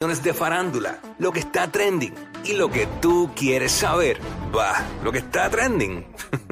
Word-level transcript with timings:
de 0.00 0.32
farándula, 0.32 0.98
lo 1.18 1.30
que 1.30 1.40
está 1.40 1.70
trending 1.70 2.14
y 2.44 2.54
lo 2.54 2.70
que 2.70 2.86
tú 3.02 3.30
quieres 3.36 3.70
saber. 3.70 4.18
Va, 4.56 4.82
lo 5.04 5.12
que 5.12 5.18
está 5.18 5.50
trending. 5.50 6.06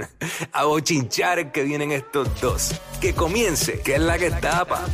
A 0.53 0.65
bochinchar 0.65 1.51
que 1.51 1.63
vienen 1.63 1.93
estos 1.93 2.29
dos. 2.43 2.79
Que 3.01 3.15
comience, 3.15 3.81
que 3.81 3.95
es 3.95 4.03
la 4.03 4.19
que 4.19 4.31
tapa. 4.33 4.85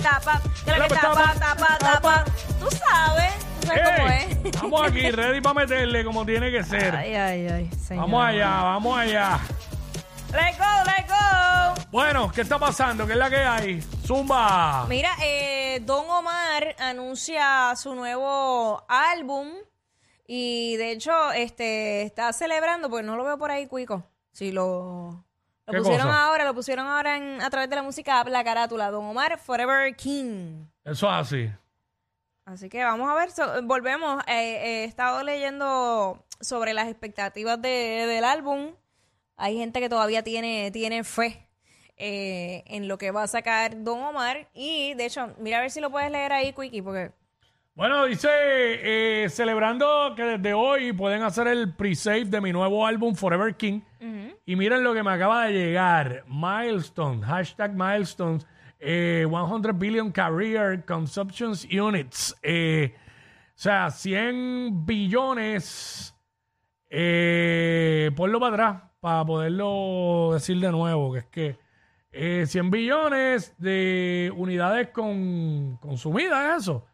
Tapa, 0.00 0.40
que 0.64 0.70
la 0.70 0.86
que 0.86 0.94
tapa, 0.94 1.34
tapa, 1.40 1.78
tapa. 1.80 2.24
Tú 2.60 2.68
sabes, 2.70 3.34
tú 3.60 3.66
sabes 3.66 3.80
cómo 3.80 4.08
¡Ey! 4.12 4.38
es. 4.44 4.62
Vamos 4.62 4.86
aquí, 4.86 5.10
ready 5.10 5.40
para 5.40 5.54
meterle 5.54 6.04
como 6.04 6.24
tiene 6.24 6.52
que 6.52 6.62
ser. 6.62 6.94
Ay, 6.94 7.16
ay, 7.16 7.48
ay. 7.48 7.70
señor. 7.84 8.04
Vamos 8.04 8.24
allá, 8.24 8.62
vamos 8.62 8.96
allá. 8.96 9.40
Let 10.32 10.56
go, 10.58 10.84
let 10.86 11.06
go. 11.08 11.88
Bueno, 11.90 12.30
¿qué 12.32 12.40
está 12.40 12.58
pasando? 12.58 13.06
¿Qué 13.06 13.12
es 13.12 13.18
la 13.18 13.28
que 13.30 13.36
hay? 13.36 13.80
Zumba. 14.06 14.86
Mira, 14.88 15.10
eh, 15.22 15.80
Don 15.84 16.08
Omar 16.08 16.74
anuncia 16.78 17.74
su 17.76 17.94
nuevo 17.94 18.84
álbum 18.88 19.48
y 20.26 20.76
de 20.76 20.92
hecho 20.92 21.32
este 21.32 22.02
está 22.02 22.32
celebrando, 22.32 22.88
porque 22.88 23.04
no 23.06 23.16
lo 23.16 23.24
veo 23.24 23.36
por 23.38 23.50
ahí, 23.50 23.66
Cuico. 23.66 24.04
Si 24.32 24.52
lo, 24.52 25.24
lo 25.66 25.72
¿Qué 25.72 25.78
pusieron 25.78 26.06
cosa? 26.06 26.24
ahora, 26.24 26.44
lo 26.44 26.54
pusieron 26.54 26.86
ahora 26.86 27.16
en- 27.18 27.42
a 27.42 27.50
través 27.50 27.68
de 27.68 27.76
la 27.76 27.82
música, 27.82 28.24
la 28.24 28.42
carátula, 28.42 28.90
Don 28.90 29.04
Omar 29.04 29.38
Forever 29.38 29.94
King. 29.94 30.64
Eso 30.84 31.06
es 31.08 31.12
así. 31.12 31.50
Así 32.46 32.68
que 32.70 32.82
vamos 32.82 33.08
a 33.10 33.14
ver, 33.14 33.30
so- 33.30 33.62
volvemos. 33.64 34.22
Eh, 34.26 34.32
eh, 34.32 34.82
he 34.82 34.84
estado 34.84 35.22
leyendo 35.22 36.24
sobre 36.40 36.72
las 36.72 36.88
expectativas 36.88 37.60
de- 37.60 38.06
del 38.08 38.24
álbum. 38.24 38.72
Hay 39.42 39.58
gente 39.58 39.80
que 39.80 39.88
todavía 39.88 40.22
tiene, 40.22 40.70
tiene 40.70 41.02
fe 41.02 41.48
eh, 41.96 42.62
en 42.68 42.86
lo 42.86 42.96
que 42.96 43.10
va 43.10 43.24
a 43.24 43.26
sacar 43.26 43.82
Don 43.82 44.00
Omar. 44.00 44.48
Y 44.54 44.94
de 44.94 45.06
hecho, 45.06 45.34
mira 45.40 45.58
a 45.58 45.62
ver 45.62 45.70
si 45.72 45.80
lo 45.80 45.90
puedes 45.90 46.12
leer 46.12 46.32
ahí, 46.32 46.52
Quickie, 46.52 46.80
porque 46.80 47.10
Bueno, 47.74 48.04
dice, 48.04 48.28
eh, 48.30 49.28
celebrando 49.28 50.14
que 50.14 50.22
desde 50.22 50.54
hoy 50.54 50.92
pueden 50.92 51.24
hacer 51.24 51.48
el 51.48 51.74
pre-save 51.74 52.26
de 52.26 52.40
mi 52.40 52.52
nuevo 52.52 52.86
álbum 52.86 53.16
Forever 53.16 53.56
King. 53.56 53.80
Y 54.46 54.54
miren 54.54 54.84
lo 54.84 54.94
que 54.94 55.02
me 55.02 55.10
acaba 55.10 55.46
de 55.46 55.54
llegar. 55.54 56.22
Milestone, 56.28 57.24
hashtag 57.24 57.74
milestones, 57.74 58.46
eh, 58.78 59.26
100 59.28 59.76
billion 59.76 60.12
career 60.12 60.84
consumptions 60.84 61.64
units. 61.64 62.32
Eh, 62.44 62.94
o 62.94 63.52
sea, 63.56 63.90
100 63.90 64.86
billones. 64.86 66.14
Ponlo 68.14 68.38
para 68.38 68.54
atrás 68.54 68.91
para 69.02 69.24
poderlo 69.24 70.30
decir 70.32 70.60
de 70.60 70.70
nuevo, 70.70 71.12
que 71.12 71.18
es 71.18 71.26
que 71.26 71.58
eh, 72.12 72.44
100 72.46 72.70
billones 72.70 73.52
de 73.58 74.32
unidades 74.36 74.90
con, 74.90 75.76
consumidas, 75.78 76.62
eso 76.62 76.86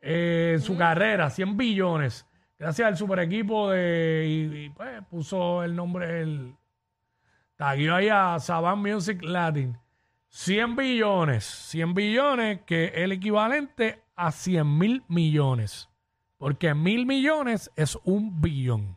eh, 0.00 0.52
en 0.54 0.60
su 0.60 0.76
carrera, 0.76 1.30
100 1.30 1.56
billones. 1.56 2.28
Gracias 2.56 2.86
al 2.86 2.96
super 2.96 3.18
equipo 3.18 3.70
de. 3.70 4.24
Y, 4.28 4.66
y, 4.66 4.70
pues 4.70 5.02
puso 5.10 5.64
el 5.64 5.74
nombre, 5.74 6.22
el. 6.22 6.54
Taguió 7.56 7.96
ahí 7.96 8.08
a 8.08 8.38
Saban 8.38 8.78
Music 8.78 9.20
Latin. 9.22 9.76
100 10.28 10.76
billones. 10.76 11.44
100 11.44 11.94
billones, 11.94 12.60
que 12.62 12.84
es 12.84 12.92
el 12.94 13.10
equivalente 13.10 14.00
a 14.14 14.30
100 14.30 14.78
mil 14.78 15.02
millones. 15.08 15.88
Porque 16.38 16.72
mil 16.72 17.04
millones 17.04 17.68
es 17.74 17.98
un 18.04 18.40
billón. 18.40 18.96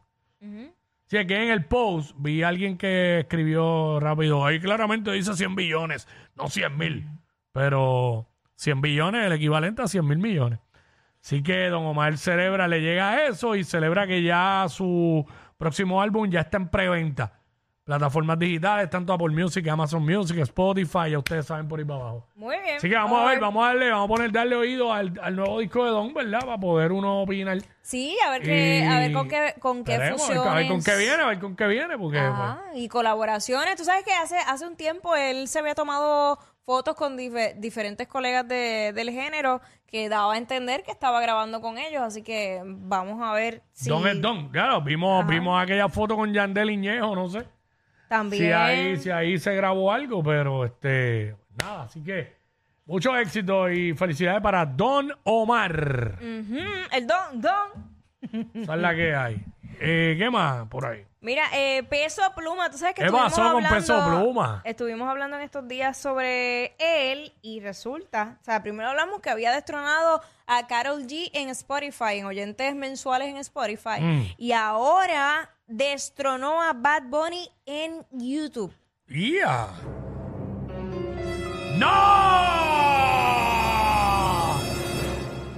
Es 1.12 1.28
que 1.28 1.44
en 1.44 1.52
el 1.52 1.66
post 1.66 2.16
vi 2.18 2.44
a 2.44 2.48
alguien 2.48 2.78
que 2.78 3.20
escribió 3.20 4.00
rápido. 4.00 4.46
Ahí 4.46 4.60
claramente 4.60 5.12
dice 5.12 5.34
100 5.34 5.56
billones, 5.56 6.08
no 6.36 6.50
100 6.50 6.78
mil. 6.78 7.08
Pero 7.52 8.28
100 8.56 8.82
billones 8.82 9.22
es 9.22 9.28
el 9.28 9.34
equivalente 9.34 9.82
a 9.82 9.88
100 9.88 10.08
mil 10.08 10.18
millones. 10.18 10.60
Así 11.24 11.42
que 11.42 11.70
Don 11.70 11.86
Omar 11.86 12.18
celebra, 12.18 12.68
le 12.68 12.82
llega 12.82 13.26
eso 13.28 13.56
y 13.56 13.64
celebra 13.64 14.06
que 14.08 14.22
ya 14.22 14.66
su 14.70 15.26
próximo 15.58 16.02
álbum 16.02 16.30
ya 16.30 16.42
está 16.42 16.58
en 16.58 16.70
preventa. 16.70 17.40
Plataformas 17.86 18.40
digitales, 18.40 18.90
tanto 18.90 19.14
Apple 19.14 19.30
Music, 19.30 19.68
Amazon 19.68 20.04
Music, 20.04 20.40
Spotify, 20.40 21.12
ya 21.12 21.20
ustedes 21.20 21.46
saben 21.46 21.68
por 21.68 21.78
ahí 21.78 21.86
para 21.86 22.00
abajo. 22.00 22.28
muy 22.36 22.58
bien. 22.64 22.78
Así 22.78 22.90
que 22.90 22.96
vamos 22.96 23.22
a 23.22 23.26
ver, 23.30 23.40
vamos 23.40 23.64
a 23.64 23.68
darle, 23.68 23.92
vamos 23.92 24.06
a 24.06 24.08
poner, 24.08 24.32
darle 24.32 24.56
oído 24.56 24.92
al, 24.92 25.14
al 25.22 25.36
nuevo 25.36 25.60
disco 25.60 25.86
de 25.86 25.92
Don, 25.92 26.12
¿verdad? 26.12 26.40
Para 26.40 26.58
poder 26.58 26.92
uno 26.92 27.22
opinar. 27.22 27.60
Sí, 27.84 28.18
a 28.26 28.32
ver, 28.32 28.42
qué, 28.42 28.88
a 28.90 28.98
ver 29.02 29.14
con 29.14 29.28
qué, 29.30 29.54
con 29.60 29.84
qué 29.84 29.92
esperemos, 29.94 30.20
a 30.24 30.28
ver- 30.30 30.38
fusiones. 30.38 30.52
A 30.52 30.56
ver 30.56 30.68
con 30.68 30.84
qué 30.84 30.96
viene, 30.98 31.24
a 31.24 31.28
ver 31.28 31.40
con 31.40 31.56
qué 31.56 31.68
viene, 31.68 31.98
porque 32.00 32.18
Ajá, 32.18 32.64
y 32.74 32.88
colaboraciones. 32.88 33.76
Tú 33.76 33.84
sabes 33.86 34.04
que 34.04 34.14
hace, 34.14 34.38
hace 34.38 34.66
un 34.66 34.76
tiempo 34.76 35.16
él 35.16 35.48
se 35.48 35.60
había 35.60 35.76
tomado 35.76 36.40
fotos 36.66 36.96
con 36.96 37.16
dife- 37.16 37.54
diferentes 37.60 38.08
colegas 38.08 38.48
de- 38.48 38.94
del 38.96 39.12
género 39.12 39.62
que 39.86 40.10
daba 40.10 40.34
a 40.34 40.38
entender 40.40 40.82
que 40.82 40.90
estaba 40.90 41.22
grabando 41.22 41.62
con 41.62 41.78
ellos. 41.78 42.02
Así 42.02 42.24
que 42.24 42.64
vamos 42.66 43.22
a 43.22 43.32
ver 43.34 43.62
si 43.74 43.90
Don 43.92 44.08
es 44.08 44.20
Don. 44.20 44.50
Claro, 44.50 44.82
vimos, 44.82 45.28
vimos 45.28 45.62
aquella 45.62 45.88
foto 45.88 46.16
con 46.16 46.34
Yandel 46.34 46.72
Iñejo, 46.72 47.16
no 47.16 47.30
sé. 47.30 47.46
También. 48.08 48.44
Si 48.44 48.52
ahí, 48.52 48.98
si 48.98 49.10
ahí 49.10 49.38
se 49.38 49.56
grabó 49.56 49.92
algo, 49.92 50.24
pero 50.24 50.66
este, 50.66 51.36
nada, 51.62 51.84
así 51.84 52.04
que 52.04 52.34
mucho 52.86 53.18
éxito 53.18 53.70
y 53.70 53.94
felicidades 53.94 54.42
para 54.42 54.66
Don 54.66 55.12
Omar. 55.24 56.20
Ujú, 56.22 56.60
el 56.92 57.08
Don, 57.08 57.42
Don. 57.42 57.96
Esa 58.54 58.76
es 58.76 58.82
la 58.82 58.96
que 58.96 59.16
hay. 59.16 59.46
Eh, 59.80 60.16
¿Qué 60.18 60.30
más 60.30 60.68
por 60.68 60.86
ahí? 60.86 61.06
Mira, 61.22 61.44
eh, 61.54 61.82
Peso 61.90 62.22
Pluma, 62.36 62.70
tú 62.70 62.78
sabes 62.78 62.94
que 62.94 63.02
¿Qué 63.02 63.06
estuvimos 63.08 63.32
pasó 63.32 63.42
con 63.42 63.56
hablando, 63.66 63.76
Peso 63.76 64.06
Pluma? 64.06 64.62
Estuvimos 64.64 65.10
hablando 65.10 65.38
en 65.38 65.44
estos 65.44 65.68
días 65.68 65.98
sobre 65.98 66.76
él 66.78 67.34
y 67.42 67.60
resulta, 67.62 68.38
o 68.42 68.44
sea, 68.44 68.62
primero 68.62 68.90
hablamos 68.90 69.22
que 69.22 69.32
había 69.32 69.52
destronado 69.52 70.22
a 70.46 70.68
Carol 70.68 71.02
G 71.08 71.32
en 71.34 71.50
Spotify, 71.50 72.20
en 72.20 72.26
oyentes 72.26 72.76
mensuales 72.76 73.30
en 73.30 73.38
Spotify, 73.38 74.00
Mm. 74.02 74.24
y 74.38 74.52
ahora 74.52 75.50
destronó 75.66 76.62
a 76.62 76.74
Bad 76.74 77.04
Bunny 77.10 77.50
en 77.66 78.06
YouTube. 78.12 78.72
¡Ya! 79.08 79.70
¡No! 83.96 84.60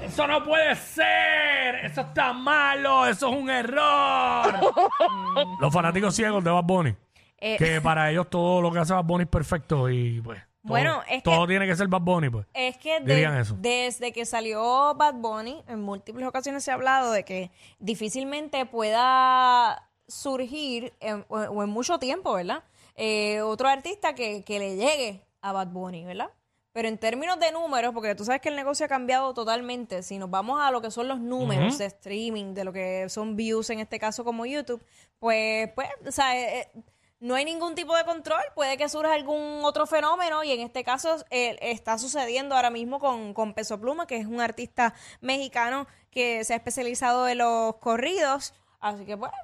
Eso 0.05 0.27
no 0.27 0.43
puede 0.43 0.75
ser. 0.75 1.56
Eso 1.97 2.07
está 2.09 2.33
malo. 2.33 3.05
Eso 3.05 3.29
es 3.29 3.35
un 3.41 3.49
error. 3.49 4.53
Los 5.61 5.73
fanáticos 5.73 6.15
ciegos 6.15 6.43
de 6.43 6.51
Bad 6.51 6.63
Bunny. 6.63 6.95
Eh, 7.39 7.55
que 7.57 7.81
para 7.81 8.09
ellos 8.11 8.29
todo 8.29 8.61
lo 8.61 8.71
que 8.71 8.79
hace 8.79 8.93
Bad 8.93 9.03
Bunny 9.03 9.23
es 9.23 9.29
perfecto 9.29 9.89
y 9.89 10.21
pues 10.21 10.39
todo, 10.39 10.69
Bueno, 10.73 11.01
es 11.07 11.17
que- 11.17 11.21
todo 11.21 11.45
tiene 11.47 11.67
que 11.67 11.75
ser 11.75 11.87
Bad 11.87 12.01
Bunny 12.01 12.29
pues. 12.29 12.45
Es 12.53 12.77
que 12.77 12.99
de- 12.99 13.13
Dirían 13.13 13.37
eso. 13.37 13.55
desde 13.59 14.11
que 14.11 14.25
salió 14.25 14.95
Bad 14.95 15.15
Bunny, 15.15 15.63
en 15.67 15.81
múltiples 15.81 16.27
ocasiones 16.27 16.63
se 16.63 16.71
ha 16.71 16.73
hablado 16.73 17.11
de 17.11 17.23
que 17.23 17.51
difícilmente 17.79 18.65
pueda 18.65 19.87
surgir, 20.07 20.93
en- 20.99 21.25
o, 21.29 21.37
o 21.37 21.63
en 21.63 21.69
mucho 21.69 21.99
tiempo, 21.99 22.33
¿verdad? 22.33 22.63
Eh, 22.95 23.41
otro 23.41 23.67
artista 23.67 24.15
que, 24.15 24.43
que 24.43 24.57
le 24.59 24.75
llegue 24.75 25.23
a 25.41 25.51
Bad 25.51 25.67
Bunny, 25.67 26.05
¿verdad? 26.05 26.29
Pero 26.77 26.89
en 26.89 26.99
términos 26.99 27.39
de 27.39 27.51
números, 27.51 27.91
porque 27.91 28.13
tú 28.13 28.23
sabes 28.23 28.39
que 28.39 28.49
el 28.49 28.55
negocio 28.55 28.85
ha 28.85 28.87
cambiado 28.87 29.33
totalmente, 29.33 30.03
si 30.03 30.19
nos 30.19 30.29
vamos 30.29 30.61
a 30.61 30.69
lo 30.69 30.79
que 30.79 30.91
son 30.91 31.07
los 31.07 31.19
números 31.19 31.79
de 31.79 31.85
streaming, 31.85 32.53
de 32.53 32.63
lo 32.63 32.71
que 32.71 33.09
son 33.09 33.35
views, 33.35 33.71
en 33.71 33.79
este 33.79 33.97
caso 33.97 34.23
como 34.23 34.45
YouTube, 34.45 34.79
pues, 35.17 35.71
pues, 35.73 35.89
o 36.07 36.11
sea, 36.11 36.37
eh, 36.37 36.59
eh, 36.59 36.83
no 37.19 37.33
hay 37.33 37.45
ningún 37.45 37.73
tipo 37.73 37.97
de 37.97 38.05
control, 38.05 38.43
puede 38.53 38.77
que 38.77 38.87
surja 38.89 39.13
algún 39.13 39.61
otro 39.63 39.87
fenómeno 39.87 40.43
y 40.43 40.51
en 40.51 40.59
este 40.59 40.83
caso 40.83 41.15
eh, 41.31 41.57
está 41.61 41.97
sucediendo 41.97 42.55
ahora 42.55 42.69
mismo 42.69 42.99
con, 42.99 43.33
con 43.33 43.55
Peso 43.55 43.81
Pluma, 43.81 44.05
que 44.05 44.17
es 44.17 44.27
un 44.27 44.39
artista 44.39 44.93
mexicano 45.19 45.87
que 46.11 46.43
se 46.43 46.53
ha 46.53 46.57
especializado 46.57 47.27
en 47.27 47.39
los 47.39 47.77
corridos, 47.77 48.53
así 48.79 49.03
que 49.03 49.15
bueno, 49.15 49.35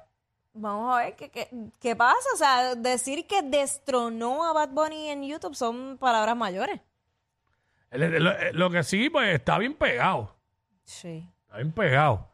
vamos 0.52 0.94
a 0.94 0.98
ver 0.98 1.16
qué, 1.16 1.30
qué, 1.30 1.48
qué 1.80 1.96
pasa, 1.96 2.28
o 2.32 2.36
sea, 2.36 2.76
decir 2.76 3.26
que 3.26 3.42
destronó 3.42 4.44
a 4.44 4.52
Bad 4.52 4.68
Bunny 4.68 5.08
en 5.08 5.24
YouTube 5.24 5.56
son 5.56 5.98
palabras 5.98 6.36
mayores. 6.36 6.80
El- 7.90 8.22
Lo, 8.24 8.32
lo 8.52 8.70
que 8.70 8.82
sí 8.82 9.08
pues 9.10 9.34
está 9.34 9.58
bien 9.58 9.74
pegado. 9.74 10.34
Sí. 10.84 11.28
Está 11.44 11.56
bien 11.56 11.72
pegado. 11.72 12.28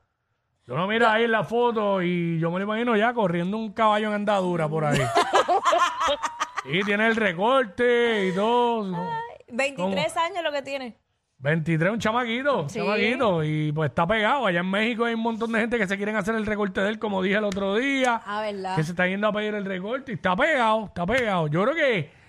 Yo 0.67 0.77
no 0.77 0.87
miro 0.87 1.09
ahí 1.09 1.25
en 1.25 1.33
la 1.33 1.43
foto 1.45 2.01
y 2.03 2.39
yo 2.39 2.51
me 2.51 2.59
lo 2.61 2.65
imagino 2.65 2.97
ya 2.97 3.13
corriendo 3.13 3.57
un 3.57 3.73
caballo 3.73 4.09
en 4.09 4.15
andadura 4.15 4.69
por 4.69 4.85
ahí. 4.85 5.01
y 6.65 6.83
tiene 6.85 7.07
el 7.09 7.17
recorte 7.17 8.29
y 8.29 8.33
todo. 8.35 8.85
¿no? 8.87 9.11
23 9.49 10.17
años 10.17 10.43
lo 10.45 10.53
que 10.53 10.63
tiene. 10.63 10.97
23, 11.39 11.93
un 11.93 11.99
chamaquito, 11.99 12.63
un 12.65 12.71
Sí. 12.71 12.79
chamaquito. 12.79 13.43
Y 13.43 13.73
pues 13.73 13.89
está 13.91 14.07
pegado. 14.07 14.47
Allá 14.47 14.61
en 14.61 14.71
México 14.71 15.07
hay 15.07 15.15
un 15.15 15.23
montón 15.23 15.51
de 15.53 15.61
gente 15.61 15.79
que 15.79 15.87
se 15.89 15.97
quieren 15.97 16.15
hacer 16.17 16.35
el 16.35 16.45
recorte 16.47 16.81
de 16.83 16.89
él, 16.91 16.99
como 16.99 17.23
dije 17.23 17.37
el 17.39 17.45
otro 17.45 17.75
día. 17.77 18.21
Ah, 18.25 18.43
¿verdad? 18.43 18.77
Que 18.77 18.85
se 18.85 18.91
está 18.93 19.07
yendo 19.09 19.27
a 19.27 19.33
pedir 19.33 19.55
el 19.55 19.65
recorte 19.65 20.13
y 20.13 20.17
está 20.17 20.37
pegado, 20.37 20.87
está 20.87 21.07
pegado. 21.07 21.49
Yo 21.49 21.63
creo 21.65 21.75
que. 21.75 22.20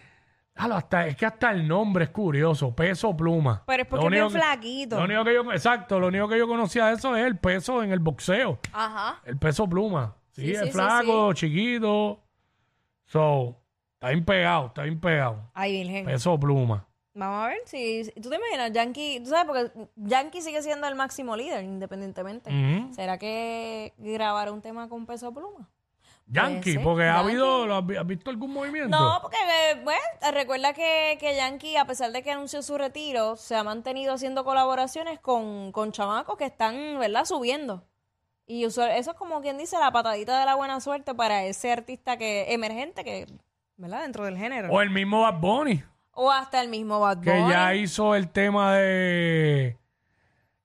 Claro, 0.54 0.76
hasta, 0.76 1.08
es 1.08 1.16
que 1.16 1.26
hasta 1.26 1.52
el 1.52 1.68
nombre 1.68 2.04
es 2.06 2.10
curioso, 2.12 2.76
peso 2.76 3.16
pluma. 3.16 3.64
Pero 3.66 3.84
es 3.84 3.90
porque 3.90 4.06
es 4.06 4.12
bien 4.12 4.28
que- 4.28 4.34
flaquito. 4.34 4.98
Lo 4.98 5.06
único 5.06 5.24
que 5.24 5.34
yo, 5.34 5.52
exacto, 5.52 6.00
lo 6.00 6.08
único 6.08 6.28
que 6.28 6.38
yo 6.38 6.48
conocía 6.48 6.88
de 6.88 6.94
eso 6.96 7.16
es 7.16 7.26
el 7.26 7.38
peso 7.38 7.82
en 7.84 7.92
el 7.92 8.00
boxeo. 8.00 8.60
Ajá. 8.74 9.22
El 9.26 9.38
peso 9.38 9.68
pluma. 9.68 10.16
Sí, 10.32 10.42
Sí, 10.44 10.52
es 10.52 10.60
sí, 10.60 10.66
sí, 10.68 10.72
flaco, 10.72 11.34
chiquito. 11.34 12.20
So, 13.06 13.58
está 13.96 14.10
bien 14.10 14.24
pegado, 14.26 14.68
está 14.68 14.84
bien 14.84 15.00
pegado. 15.00 15.50
Ay, 15.54 15.72
Virgen. 15.84 16.06
Peso 16.06 16.40
pluma. 16.40 16.88
Vamos 17.14 17.44
a 17.44 17.48
ver 17.50 17.58
si, 17.66 18.06
si- 18.06 18.12
tú 18.22 18.30
te 18.30 18.38
imaginas, 18.38 18.72
Yankee, 18.72 19.20
tú 19.22 19.30
sabes, 19.32 19.46
porque 19.46 19.90
Yankee 19.98 20.42
sigue 20.42 20.62
siendo 20.62 20.88
el 20.88 20.96
máximo 20.96 21.36
líder 21.36 21.64
independientemente. 21.66 22.50
Ujú. 22.50 22.94
¿Será 22.94 23.18
que 23.18 23.94
grabará 23.98 24.52
un 24.52 24.62
tema 24.62 24.88
con 24.88 25.06
peso 25.06 25.34
pluma? 25.34 25.70
Yankee, 26.32 26.74
ser, 26.74 26.84
porque 26.84 27.04
ha 27.04 27.16
Yankee. 27.16 27.30
habido, 27.30 27.66
¿lo 27.68 27.76
has, 27.76 27.86
vi- 27.86 27.98
has 27.98 28.08
visto 28.08 28.30
algún 28.30 28.54
movimiento? 28.54 28.98
No, 28.98 29.20
porque, 29.22 29.38
eh, 29.38 29.82
bueno, 29.84 30.00
recuerda 30.34 30.74
que, 30.74 31.18
que 31.20 31.36
Yankee, 31.36 31.76
a 31.78 31.86
pesar 31.86 32.12
de 32.12 32.24
que 32.24 32.32
anunció 32.32 32.62
su 32.62 32.78
retiro, 32.78 33.36
se 33.36 33.56
ha 33.56 33.64
mantenido 33.64 34.14
haciendo 34.14 34.44
colaboraciones 34.46 35.20
con, 35.20 35.72
con 35.72 35.92
chamacos 35.92 36.38
que 36.38 36.46
están, 36.46 37.00
¿verdad?, 37.00 37.26
subiendo. 37.26 37.84
Y 38.48 38.64
eso 38.66 38.86
es 38.86 39.08
como 39.10 39.42
quien 39.42 39.58
dice 39.58 39.78
la 39.80 39.92
patadita 39.92 40.40
de 40.40 40.46
la 40.46 40.56
buena 40.56 40.80
suerte 40.82 41.14
para 41.14 41.44
ese 41.46 41.72
artista 41.72 42.18
que 42.18 42.54
emergente 42.54 43.04
que, 43.04 43.28
¿verdad?, 43.78 44.02
dentro 44.02 44.26
del 44.26 44.38
género. 44.38 44.70
O 44.72 44.82
el 44.82 44.90
mismo 44.90 45.22
Bad 45.22 45.40
Bunny, 45.40 45.84
O 46.12 46.32
hasta 46.32 46.62
el 46.62 46.68
mismo 46.70 47.00
Bad 47.00 47.18
Bunny. 47.18 47.26
que 47.28 47.50
ya 47.50 47.76
hizo 47.76 48.16
el 48.16 48.30
tema 48.30 48.76
de... 48.76 49.78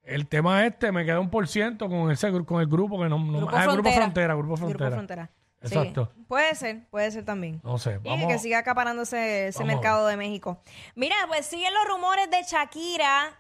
El 0.03 0.29
tema 0.29 0.65
este, 0.65 0.93
me 0.93 1.05
queda 1.05 1.19
un 1.19 1.31
por 1.31 1.49
ciento 1.49 1.89
con, 1.89 2.13
ese, 2.13 2.31
con 2.45 2.61
el 2.61 2.69
grupo 2.69 3.01
que 3.01 3.09
no... 3.09 3.19
no 3.19 3.39
Grupo 3.39 3.57
ah, 3.57 3.67
Grupo. 3.67 3.91
Frontera, 3.91 4.35
Grupo 4.35 4.57
Frontera. 4.57 4.79
Grupo 4.91 4.95
Frontera. 4.95 5.31
Sí. 5.69 5.95
Puede 6.29 6.55
ser, 6.55 6.89
puede 6.91 7.11
ser 7.11 7.25
también. 7.25 7.61
No 7.63 7.79
sé, 7.79 8.01
Y 8.03 8.09
vamos... 8.09 8.27
que 8.29 8.39
siga 8.39 8.59
acaparando 8.59 9.03
ese, 9.03 9.51
vamos 9.55 9.67
mercado 9.67 10.07
de 10.07 10.17
México. 10.17 10.61
Mira, 10.95 11.17
pues 11.29 11.47
siguen 11.47 11.73
los 11.75 11.89
rumores 11.89 12.31
de 12.31 12.43
Shakira. 12.43 13.39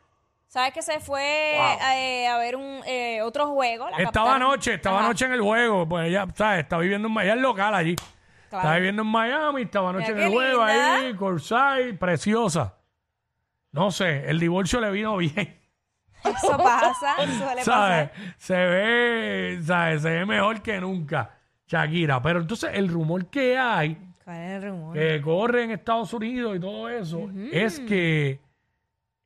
¿Sabes 0.48 0.72
que 0.72 0.80
se 0.82 1.00
fue 1.00 1.56
eh, 1.96 2.28
a 2.28 2.38
ver 2.38 2.56
un 2.56 2.80
eh, 2.86 3.20
otro 3.22 3.48
juego? 3.48 3.90
La 3.90 3.98
Estaba 3.98 4.36
anoche, 4.36 4.74
estaba 4.74 4.98
Ajá, 4.98 5.06
anoche 5.06 5.24
en 5.26 5.32
el 5.32 5.42
juego, 5.42 5.88
pues 5.88 6.08
ella, 6.08 6.26
¿sabes? 6.34 6.60
Está 6.62 6.78
viviendo 6.78 7.08
en 7.08 7.14
Miami, 7.14 7.38
es 7.38 7.42
local 7.42 7.74
allí. 7.74 7.96
claro. 8.48 8.64
Está 8.64 8.76
viviendo 8.76 9.02
en 9.02 9.08
Miami, 9.08 9.62
estaba 9.62 9.90
anoche 9.90 10.12
Mira 10.14 10.26
en 10.26 10.26
el 10.28 10.32
juego 10.32 10.64
linda. 10.66 10.94
ahí, 10.94 11.14
Corsay, 11.16 11.92
preciosa. 11.98 12.76
No 13.72 13.90
sé, 13.90 14.30
el 14.30 14.38
divorcio 14.38 14.80
le 14.80 14.90
vino 14.92 15.16
bien. 15.18 15.60
Eso 16.24 16.56
pasa, 16.56 17.16
suele 17.16 17.56
pasar. 17.56 18.12
Se 18.38 18.56
ve, 18.56 19.60
¿sabes? 19.64 20.02
Se 20.02 20.10
ve 20.10 20.24
mejor 20.26 20.62
que 20.62 20.80
nunca 20.80 21.35
Shakira. 21.66 22.22
Pero 22.22 22.40
entonces 22.40 22.70
el 22.74 22.88
rumor 22.88 23.26
que 23.26 23.56
hay, 23.58 23.96
¿Cuál 24.24 24.36
es 24.36 24.50
el 24.62 24.70
rumor? 24.70 24.94
que 24.94 25.20
corre 25.20 25.64
en 25.64 25.70
Estados 25.72 26.12
Unidos 26.12 26.56
y 26.56 26.60
todo 26.60 26.88
eso, 26.88 27.30
es 27.52 27.80
que 27.80 28.40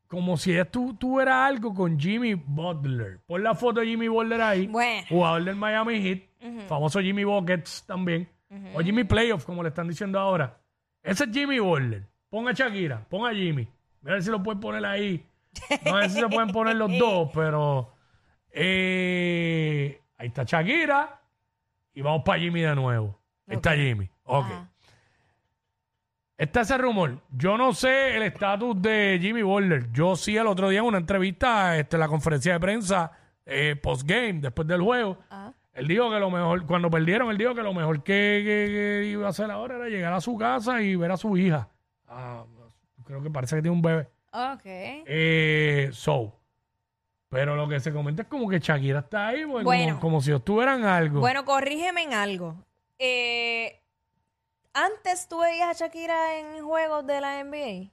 como 0.07 0.37
si 0.37 0.53
ella 0.53 0.65
tu, 0.65 0.95
tuviera 0.95 1.47
algo 1.47 1.73
con 1.73 1.99
Jimmy 1.99 2.35
Butler. 2.35 3.21
Pon 3.27 3.43
la 3.45 3.55
foto 3.55 3.81
de 3.81 3.87
Jimmy 3.87 4.09
Butler 4.09 4.41
ahí. 4.41 4.67
Bueno. 4.67 5.07
Jugador 5.09 5.45
del 5.45 5.57
Miami 5.57 6.03
Heat. 6.03 6.67
Famoso 6.67 7.01
Jimmy 7.01 7.23
Buckets 7.25 7.85
también. 7.87 8.29
O 8.75 8.81
Jimmy 8.81 9.05
Playoff, 9.05 9.45
como 9.45 9.63
le 9.63 9.69
están 9.69 9.87
diciendo 9.87 10.19
ahora. 10.19 10.59
Ese 11.03 11.25
es 11.25 11.31
Jimmy 11.31 11.61
Butler. 11.61 12.03
Ponga 12.29 12.51
a 12.51 12.55
Shakira, 12.55 13.07
ponga 13.09 13.31
a 13.31 13.35
Jimmy. 13.35 13.69
Mira 14.03 14.13
a 14.13 14.15
ver 14.15 14.23
si 14.23 14.31
lo 14.31 14.43
pueden 14.43 14.61
poner 14.61 14.85
ahí. 14.85 15.25
No 15.85 16.01
sé 16.03 16.09
si 16.11 16.21
se 16.21 16.29
pueden 16.29 16.51
poner 16.51 16.77
los 16.77 16.91
dos, 16.99 17.31
pero 17.33 17.93
eh, 18.53 20.01
ahí 20.17 20.27
está 20.29 20.43
Shakira 20.45 21.20
y 21.95 22.03
vamos 22.03 22.23
para 22.25 22.39
Jimmy 22.41 22.61
de 22.63 22.75
nuevo. 22.75 23.19
Ahí 23.47 23.57
está 23.57 23.75
Jimmy. 23.75 24.09
Ok. 24.25 24.47
Ajá. 24.47 24.67
Está 26.37 26.63
ese 26.63 26.79
rumor. 26.79 27.19
Yo 27.31 27.59
no 27.59 27.75
sé 27.75 28.17
el 28.17 28.23
estatus 28.23 28.81
de 28.81 29.19
Jimmy 29.21 29.43
Butler. 29.43 29.93
Yo 29.93 30.17
sí 30.17 30.37
el 30.37 30.47
otro 30.47 30.71
día 30.71 30.79
en 30.81 30.87
una 30.87 30.97
entrevista, 30.99 31.77
este, 31.77 31.97
en 31.97 32.01
la 32.01 32.09
conferencia 32.09 32.55
de 32.55 32.61
prensa 32.61 33.13
eh, 33.45 33.77
post-game, 33.77 34.35
después 34.41 34.67
del 34.67 34.81
juego, 34.81 35.19
Ajá. 35.29 35.53
él 35.75 35.87
dijo 35.89 36.09
que 36.11 36.19
lo 36.19 36.31
mejor, 36.31 36.65
cuando 36.67 36.89
perdieron, 36.89 37.31
él 37.31 37.37
dijo 37.37 37.55
que 37.55 37.63
lo 37.63 37.75
mejor 37.75 38.03
que, 38.03 38.43
que- 38.45 39.01
que 39.03 39.09
iba 39.11 39.27
a 39.27 39.31
hacer 39.31 39.51
ahora 39.51 39.77
era 39.77 39.89
llegar 39.89 40.13
a 40.15 40.21
su 40.21 40.37
casa 40.39 40.81
y 40.81 40.97
ver 40.97 41.11
a 41.13 41.17
su 41.19 41.37
hija. 41.37 41.69
Ah, 42.07 42.45
creo 43.05 43.21
que 43.23 43.31
parece 43.31 43.57
que 43.57 43.63
tiene 43.63 43.77
un 43.77 43.83
bebé. 43.83 44.09
Ok. 44.33 44.63
Eh, 44.65 45.91
so. 45.93 46.40
Pero 47.31 47.55
lo 47.55 47.69
que 47.69 47.79
se 47.79 47.93
comenta 47.93 48.23
es 48.23 48.29
como 48.29 48.49
que 48.49 48.59
Shakira 48.59 48.99
está 48.99 49.29
ahí, 49.29 49.47
pues, 49.47 49.65
Bueno. 49.65 49.91
como, 49.95 50.01
como 50.01 50.21
si 50.21 50.33
estuvieran 50.33 50.85
algo. 50.85 51.21
Bueno, 51.21 51.45
corrígeme 51.45 52.03
en 52.03 52.13
algo. 52.13 52.57
Eh, 52.99 53.81
antes 54.75 55.29
tú 55.29 55.39
veías 55.39 55.69
a 55.81 55.85
Shakira 55.85 56.39
en 56.41 56.65
juegos 56.65 57.07
de 57.07 57.21
la 57.21 57.39
NBA. 57.45 57.93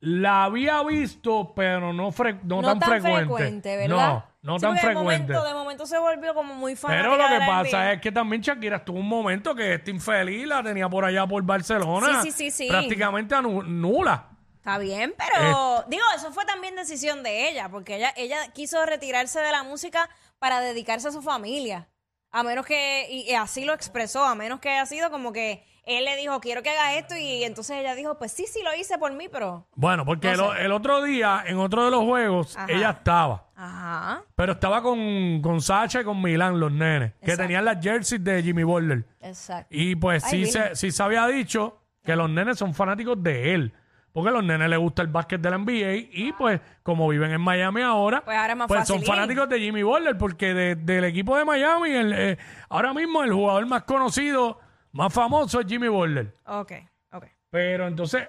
La 0.00 0.44
había 0.44 0.82
visto, 0.84 1.52
pero 1.56 1.92
no, 1.92 2.12
fre- 2.12 2.38
no, 2.44 2.60
tan, 2.78 3.00
frecuente. 3.02 3.76
¿verdad? 3.78 3.88
No, 3.88 4.24
no 4.42 4.58
Sí, 4.58 4.60
tan 4.60 4.70
porque 4.74 4.86
frecuente. 4.86 5.32
De 5.32 5.38
momento, 5.38 5.48
de 5.48 5.54
momento 5.54 5.86
se 5.86 5.98
volvió 5.98 6.34
como 6.34 6.54
muy 6.54 6.76
fanática 6.76 7.02
Pero 7.10 7.16
lo 7.16 7.28
de 7.30 7.38
que 7.40 7.46
pasa 7.46 7.92
es 7.94 8.00
que 8.00 8.12
también 8.12 8.42
Shakira 8.42 8.76
estuvo 8.76 8.98
un 8.98 9.08
momento 9.08 9.54
que 9.54 9.74
esta 9.74 9.90
infeliz 9.90 10.46
la 10.46 10.62
tenía 10.62 10.88
por 10.88 11.04
allá 11.04 11.26
por 11.26 11.42
Barcelona. 11.42 12.22
Sí, 12.22 12.30
sí, 12.30 12.50
sí, 12.50 12.50
sí. 12.50 12.68
Prácticamente 12.68 13.34
anu- 13.34 13.64
nula. 13.66 14.26
Está 14.58 14.78
bien, 14.78 15.14
pero 15.16 15.84
digo, 15.88 16.02
eso 16.14 16.32
fue 16.32 16.44
también 16.44 16.76
decisión 16.76 17.22
de 17.22 17.48
ella, 17.48 17.68
porque 17.70 17.96
ella, 17.96 18.12
ella 18.16 18.36
quiso 18.52 18.84
retirarse 18.84 19.40
de 19.40 19.50
la 19.50 19.62
música 19.62 20.08
para 20.38 20.60
dedicarse 20.60 21.08
a 21.08 21.12
su 21.12 21.22
familia. 21.22 21.88
A 22.30 22.42
menos 22.42 22.66
que, 22.66 23.06
y, 23.10 23.30
y 23.30 23.34
así 23.34 23.64
lo 23.64 23.72
expresó, 23.72 24.24
a 24.24 24.34
menos 24.34 24.60
que 24.60 24.68
haya 24.68 24.84
sido 24.84 25.10
como 25.10 25.32
que 25.32 25.64
él 25.86 26.04
le 26.04 26.16
dijo, 26.16 26.38
quiero 26.40 26.62
que 26.62 26.68
haga 26.68 26.96
esto, 26.96 27.16
y 27.16 27.44
entonces 27.44 27.78
ella 27.78 27.94
dijo, 27.94 28.18
pues 28.18 28.30
sí, 28.32 28.44
sí 28.46 28.60
lo 28.62 28.74
hice 28.74 28.98
por 28.98 29.10
mí, 29.14 29.28
pero... 29.32 29.66
Bueno, 29.74 30.04
porque 30.04 30.36
No 30.36 30.52
el, 30.52 30.66
el 30.66 30.72
otro 30.72 31.02
día, 31.02 31.42
en 31.46 31.56
otro 31.56 31.86
de 31.86 31.90
los 31.90 32.04
juegos, 32.04 32.54
Ajá. 32.58 32.70
ella 32.70 32.90
estaba. 32.90 33.46
Ajá, 33.56 34.22
Pero 34.34 34.52
estaba 34.52 34.82
con, 34.82 35.40
con 35.40 35.62
Sacha 35.62 36.02
y 36.02 36.04
con 36.04 36.20
Milán, 36.20 36.60
los 36.60 36.70
nenes, 36.70 37.14
que 37.22 37.34
tenían 37.38 37.64
las 37.64 37.82
jerseys 37.82 38.22
de 38.22 38.42
Jimmy 38.42 38.64
Butler. 38.64 39.06
exacto. 39.20 39.68
Y 39.70 39.96
pues 39.96 40.22
Ay, 40.24 40.44
sí 40.44 40.52
se, 40.52 40.76
sí 40.76 40.92
se 40.92 41.02
había 41.02 41.26
dicho 41.26 41.80
que 42.04 42.14
los 42.14 42.28
nenes 42.28 42.58
son 42.58 42.74
fanáticos 42.74 43.22
de 43.22 43.54
él. 43.54 43.72
Porque 44.12 44.30
a 44.30 44.32
los 44.32 44.42
nenes 44.44 44.68
les 44.68 44.78
gusta 44.78 45.02
el 45.02 45.08
básquet 45.08 45.40
de 45.40 45.50
la 45.50 45.58
NBA 45.58 45.94
y 46.12 46.32
pues 46.36 46.60
como 46.82 47.06
viven 47.08 47.30
en 47.30 47.40
Miami 47.40 47.82
ahora, 47.82 48.22
Pues 48.24 48.36
ahora 48.36 48.52
es 48.52 48.58
más 48.58 48.66
pues 48.68 48.86
son 48.88 49.02
fanáticos 49.04 49.48
de 49.48 49.60
Jimmy 49.60 49.82
Butler 49.82 50.16
porque 50.18 50.54
de- 50.54 50.74
del 50.76 51.04
equipo 51.04 51.36
de 51.36 51.44
Miami, 51.44 51.90
el, 51.90 52.12
eh, 52.12 52.38
ahora 52.68 52.92
mismo 52.94 53.22
el 53.22 53.32
jugador 53.32 53.66
más 53.66 53.82
conocido, 53.84 54.58
más 54.92 55.12
famoso 55.12 55.60
es 55.60 55.66
Jimmy 55.66 55.88
Butler. 55.88 56.34
Ok, 56.46 56.72
ok. 57.12 57.24
Pero 57.50 57.86
entonces, 57.86 58.28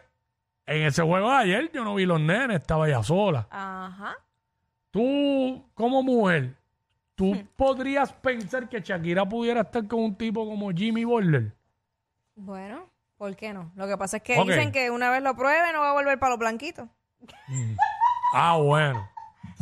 en 0.65 0.83
ese 0.83 1.01
juego 1.01 1.29
de 1.31 1.35
ayer 1.37 1.71
yo 1.73 1.83
no 1.83 1.95
vi 1.95 2.05
los 2.05 2.19
nenes, 2.21 2.57
estaba 2.61 2.87
ella 2.87 3.01
sola. 3.01 3.47
Ajá. 3.49 4.15
Tú, 4.91 5.65
como 5.73 6.03
mujer, 6.03 6.55
¿tú 7.15 7.33
Hmm. 7.35 7.47
podrías 7.55 8.11
pensar 8.13 8.67
que 8.69 8.81
Shakira 8.81 9.27
pudiera 9.27 9.61
estar 9.61 9.87
con 9.87 10.01
un 10.01 10.15
tipo 10.15 10.45
como 10.47 10.71
Jimmy 10.71 11.05
Butler? 11.05 11.53
Bueno, 12.35 12.89
¿por 13.19 13.35
qué 13.35 13.53
no? 13.53 13.71
Lo 13.75 13.85
que 13.87 13.97
pasa 13.97 14.17
es 14.17 14.23
que 14.23 14.35
Ok. 14.39 14.47
dicen 14.47 14.71
que 14.71 14.89
una 14.89 15.11
vez 15.11 15.21
lo 15.21 15.35
pruebe 15.35 15.71
no 15.73 15.81
va 15.81 15.89
a 15.91 15.93
volver 15.93 16.17
para 16.17 16.31
los 16.31 16.39
blanquitos. 16.39 16.87
Ah, 18.33 18.57
bueno. 18.57 19.07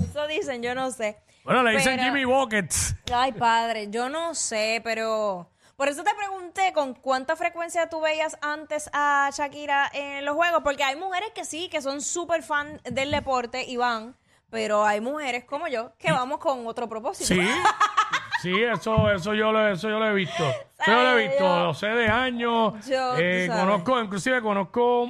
Eso 0.01 0.27
dicen, 0.27 0.61
yo 0.61 0.75
no 0.75 0.91
sé. 0.91 1.17
Bueno, 1.43 1.63
le 1.63 1.71
dicen 1.71 1.95
Pero- 1.97 2.03
Jimmy 2.03 2.25
Buckets. 2.25 2.95
Ay, 3.13 3.31
padre, 3.33 3.89
yo 3.89 4.07
no 4.09 4.33
sé, 4.35 4.79
pero... 4.83 5.49
Por 5.75 5.87
eso 5.89 6.03
te 6.03 6.13
pregunté 6.15 6.73
con 6.73 6.93
cuánta 6.95 7.35
frecuencia 7.35 7.87
tú 7.87 8.01
veías 8.01 8.37
antes 8.41 8.89
a 8.93 9.29
Shakira 9.31 9.89
en 9.93 10.25
los 10.25 10.35
juegos, 10.35 10.61
porque 10.63 10.83
hay 10.83 10.95
mujeres 10.95 11.29
que 11.35 11.45
sí, 11.45 11.69
que 11.69 11.81
son 11.81 12.01
súper 12.01 12.41
fan 12.43 12.81
del 12.83 13.11
deporte 13.11 13.63
y 13.63 13.77
van, 13.77 14.15
pero 14.49 14.85
hay 14.85 15.01
mujeres 15.01 15.45
como 15.45 15.67
yo 15.67 15.93
que 15.99 16.11
vamos 16.11 16.39
con 16.39 16.65
otro 16.67 16.89
propósito. 16.89 17.27
Sí, 17.33 17.39
sí, 18.41 18.53
eso, 18.63 19.11
eso 19.11 19.33
yo 19.33 19.51
lo, 19.51 19.67
eso 19.69 19.89
yo 19.89 19.99
lo 19.99 20.07
he 20.07 20.13
visto. 20.13 20.43
Eso 20.79 20.91
yo 20.91 21.03
lo 21.03 21.17
he 21.17 21.27
visto, 21.27 21.43
Yo- 21.43 21.63
lo 21.65 21.73
sé 21.73 21.87
de 21.87 22.07
años. 22.07 22.85
Yo, 22.87 23.13
tú 23.15 23.21
Eh, 23.21 23.45
sabes. 23.47 23.61
conozco, 23.63 24.01
inclusive 24.01 24.41
conozco 24.41 25.09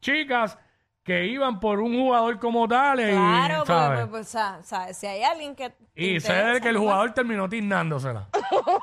chicas 0.00 0.58
que 1.02 1.26
iban 1.26 1.58
por 1.58 1.80
un 1.80 1.98
jugador 1.98 2.38
como 2.38 2.68
tal 2.68 3.00
y, 3.00 3.04
Claro, 3.12 3.54
porque, 3.58 3.72
¿sabes? 3.72 3.98
pues, 4.00 4.10
pues, 4.10 4.28
sa- 4.28 4.62
sa- 4.62 4.92
si 4.92 5.06
hay 5.06 5.22
alguien 5.22 5.54
que... 5.56 5.70
te 5.70 5.76
y 5.94 6.20
sé 6.20 6.28
interesa, 6.32 6.60
que 6.60 6.68
el 6.68 6.74
pues, 6.76 6.82
jugador 6.84 7.14
terminó 7.14 7.48
tirnándosela. 7.48 8.28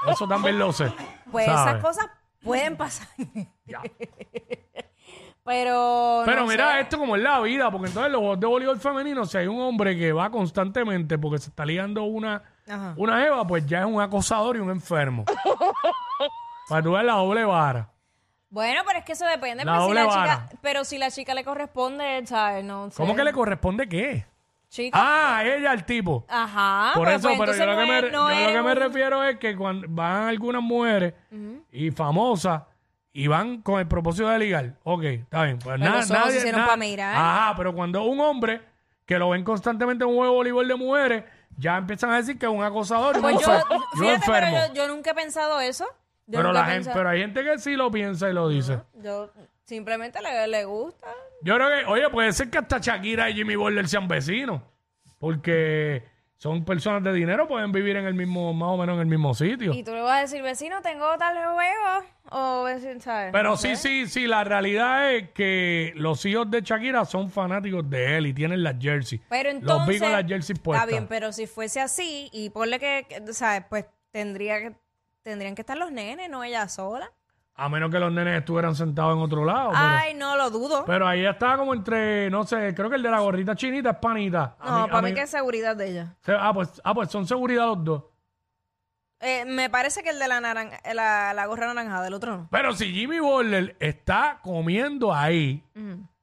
Eso 0.10 0.28
también 0.28 0.58
lo 0.58 0.72
sé. 0.74 0.92
Pues 1.32 1.46
¿sabes? 1.46 1.68
esas 1.76 1.82
cosas 1.84 2.08
pueden 2.44 2.76
pasar. 2.78 3.08
Ya. 3.68 3.82
pero... 5.44 6.24
Pero 6.26 6.42
no 6.42 6.48
mira 6.48 6.74
sé. 6.74 6.82
esto 6.82 6.98
como 6.98 7.16
es 7.16 7.22
la 7.22 7.40
vida, 7.42 7.70
porque 7.72 7.88
entonces 7.88 8.12
los 8.12 8.20
juegos 8.20 8.40
de 8.40 8.48
voleibol 8.48 8.80
femenino, 8.80 9.26
si 9.26 9.38
hay 9.38 9.48
un 9.48 9.62
hombre 9.62 9.96
que 9.98 10.12
va 10.12 10.30
constantemente 10.32 11.18
porque 11.20 11.38
se 11.40 11.50
está 11.50 11.66
ligando 11.66 12.04
una, 12.04 12.42
Ajá. 12.68 12.94
una 12.98 13.26
Eva, 13.26 13.46
pues 13.46 13.66
ya 13.66 13.80
es 13.82 13.86
un 13.86 14.02
acosador 14.02 14.56
y 14.58 14.60
un 14.60 14.70
enfermo. 14.72 15.26
Para 16.70 16.82
tú 16.82 16.92
ver 16.94 17.06
la 17.06 17.14
doble 17.14 17.44
vara. 17.46 17.90
Bueno, 18.50 18.82
pero 18.88 19.00
es 19.00 19.06
que 19.06 19.12
eso 19.14 19.26
depende. 19.26 19.64
La 19.66 19.74
pero, 19.74 19.82
si 19.84 19.88
doble 19.88 20.00
la 20.02 20.06
vara. 20.08 20.46
chica, 20.48 20.60
pero 20.62 20.84
si 20.86 20.98
la 20.98 21.12
chica 21.12 21.34
le 21.34 21.44
corresponde, 21.44 22.26
¿sabes? 22.26 22.64
No 22.64 22.90
sé. 22.90 22.98
¿Cómo 22.98 23.16
que 23.16 23.24
le 23.24 23.34
corresponde 23.34 23.88
qué? 23.88 24.26
Chica. 24.70 24.98
Ah, 25.00 25.44
ella 25.46 25.72
al 25.72 25.86
tipo. 25.86 26.26
Ajá. 26.28 26.92
Por 26.96 27.04
pues, 27.06 27.18
eso, 27.18 27.28
pues, 27.36 27.40
pero 27.40 27.52
yo 27.58 27.64
entonces 27.64 27.68
lo 27.68 27.76
que 27.76 27.82
no 27.88 27.88
me, 27.88 28.08
es- 28.08 28.12
no 28.12 28.34
yo 28.34 28.48
lo 28.48 28.54
que 28.54 28.62
me 28.62 28.76
refiero 28.76 29.24
es 29.24 29.38
que 29.38 29.56
cuando 29.56 29.88
van 29.90 30.24
algunas 30.28 30.62
mujeres 30.62 31.14
y 31.72 31.92
famosas 31.92 32.64
y 33.14 33.28
van 33.28 33.62
con 33.62 33.80
el 33.80 33.88
propósito 33.88 34.28
de 34.28 34.40
ligar, 34.40 34.74
ok, 34.84 35.04
está 35.04 35.44
bien. 35.44 35.60
Pues 35.60 35.78
Pero 35.80 35.94
ojos 35.94 36.10
nadie, 36.10 36.32
se 36.32 36.38
hicieron 36.40 36.62
nada- 36.62 36.72
pa' 36.74 36.78
mirar. 36.78 37.16
Ajá, 37.16 37.54
pero 37.58 37.74
cuando 37.76 38.04
un 38.04 38.20
hombre 38.20 38.62
que 39.06 39.20
lo 39.20 39.30
ven 39.30 39.44
constantemente 39.44 40.04
en 40.04 40.10
un 40.10 40.16
juego 40.18 40.34
de 40.34 40.38
voleibol 40.52 40.68
de 40.68 40.76
mujeres, 40.76 41.24
ya 41.58 41.78
empiezan 41.78 42.12
a 42.12 42.18
decir 42.18 42.38
que 42.38 42.46
es 42.46 42.52
un 42.52 42.64
acosador 42.64 43.16
y 43.16 43.18
un, 43.18 43.22
Pues 43.24 43.40
yo, 43.40 43.48
enfer- 43.54 43.66
y 43.70 43.74
un 43.76 43.82
fíjate, 44.00 44.22
pero 44.26 44.46
enfermo. 44.48 44.58
yo, 44.68 44.74
yo 44.74 44.88
nunca 44.88 45.12
he 45.12 45.14
pensado 45.16 45.60
eso. 45.60 45.86
Yo 46.28 46.38
pero, 46.40 46.44
nunca 46.50 46.54
la 46.54 46.60
he 46.60 46.64
gente, 46.74 46.78
pensado- 46.86 46.96
pero 46.98 47.10
hay 47.10 47.20
gente 47.20 47.44
que 47.44 47.60
sí 47.60 47.76
lo 47.76 47.92
piensa 47.92 48.30
y 48.30 48.34
lo 48.34 48.48
dice. 48.50 48.80
Yo, 48.96 49.30
Simplemente 49.66 50.22
le, 50.22 50.48
le 50.48 50.64
gusta. 50.66 51.08
Yo 51.42 51.56
creo 51.56 51.68
que, 51.70 51.86
oye, 51.86 52.10
puede 52.12 52.32
ser 52.34 52.52
que 52.52 52.60
hasta 52.60 52.78
Shakira 52.78 53.32
y 53.32 53.34
Jimmy 53.34 53.56
Butler 53.56 53.88
sean 53.88 54.08
vecinos. 54.08 54.62
Porque 55.20 56.04
son 56.46 56.64
personas 56.64 57.02
de 57.04 57.12
dinero, 57.12 57.48
pueden 57.48 57.72
vivir 57.72 57.96
en 57.96 58.06
el 58.06 58.14
mismo, 58.14 58.54
más 58.54 58.70
o 58.70 58.78
menos 58.78 58.94
en 58.98 59.00
el 59.02 59.08
mismo 59.08 59.34
sitio. 59.34 59.74
Y 59.74 59.82
tú 59.82 59.96
le 59.96 60.02
vas 60.02 60.20
a 60.20 60.22
decir, 60.22 60.44
vecino, 60.44 60.80
tengo 60.84 61.18
tal 61.18 61.36
juego. 61.38 62.06
O 62.30 62.64
vecino, 62.64 63.02
¿sabes? 63.02 63.32
Pero 63.32 63.50
No 63.50 63.58
sí, 63.58 63.76
sé. 63.76 63.78
sí, 63.78 64.08
sí, 64.08 64.28
la 64.28 64.44
realidad 64.44 65.12
es 65.12 65.32
que 65.32 65.92
los 65.96 66.24
hijos 66.24 66.52
de 66.52 66.62
Shakira 66.62 67.04
son 67.06 67.32
fanáticos 67.32 67.90
de 67.90 68.18
él 68.18 68.28
y 68.28 68.34
tienen 68.36 68.62
las 68.62 68.76
jerseys. 68.80 69.22
Pero 69.28 69.50
Los 69.54 69.62
entonces. 69.62 69.88
vi 69.96 70.00
con 70.00 70.12
las 70.12 70.28
jerseys 70.28 70.60
puestas. 70.60 70.84
Está 70.88 70.96
bien, 70.96 71.08
pero 71.08 71.32
si 71.32 71.48
fuese 71.48 71.82
así, 71.82 72.30
y 72.32 72.52
ponle 72.52 72.78
que, 72.78 73.08
que, 73.10 73.34
¿sabes? 73.34 73.64
Pues 73.68 73.86
tendría 74.12 74.60
que, 74.60 74.76
tendrían 75.24 75.56
que 75.56 75.64
estar 75.64 75.78
los 75.78 75.92
nenes, 75.92 76.30
no 76.30 76.44
ella 76.44 76.68
sola. 76.68 77.12
A 77.58 77.70
menos 77.70 77.90
que 77.90 78.00
los 78.00 78.12
nenes 78.12 78.38
estuvieran 78.40 78.76
sentados 78.76 79.16
en 79.16 79.22
otro 79.24 79.46
lado. 79.46 79.70
Pero, 79.72 79.82
Ay, 79.82 80.14
no 80.14 80.36
lo 80.36 80.50
dudo. 80.50 80.84
pero 80.86 81.08
ahí 81.08 81.26
estaba 81.26 81.56
como 81.58 81.74
entre, 81.74 82.30
no 82.30 82.44
sé, 82.46 82.74
creo 82.76 82.90
que 82.90 82.98
el 82.98 83.02
de 83.04 83.10
la 83.10 83.20
gorrita 83.20 83.56
chinita 83.56 83.92
es 83.92 83.98
panita. 83.98 84.58
A 84.60 84.70
no, 84.72 84.78
a 84.84 84.88
para 84.88 85.02
mí 85.04 85.14
que 85.14 85.22
es 85.22 85.30
seguridad 85.30 85.74
de 85.76 85.90
ella. 85.90 86.16
se- 86.22 86.34
ah, 86.38 86.52
pues, 86.54 86.82
ah, 86.84 86.94
pues 86.94 87.10
son 87.10 87.26
seguridad 87.26 87.66
los 87.68 87.84
dos. 87.84 88.04
Eh, 89.22 89.46
me 89.46 89.70
parece 89.70 90.04
que 90.04 90.10
el 90.10 90.20
de 90.20 90.28
la, 90.28 90.42
naranja, 90.42 90.78
la, 90.94 91.34
la 91.34 91.46
gorra 91.46 91.68
naranjada, 91.74 92.08
el 92.08 92.14
otro 92.14 92.36
no. 92.36 92.48
Pero 92.52 92.74
si 92.74 92.92
Jimmy 92.94 93.20
Butler 93.20 93.78
está 93.80 94.40
comiendo 94.44 95.14
ahí, 95.14 95.64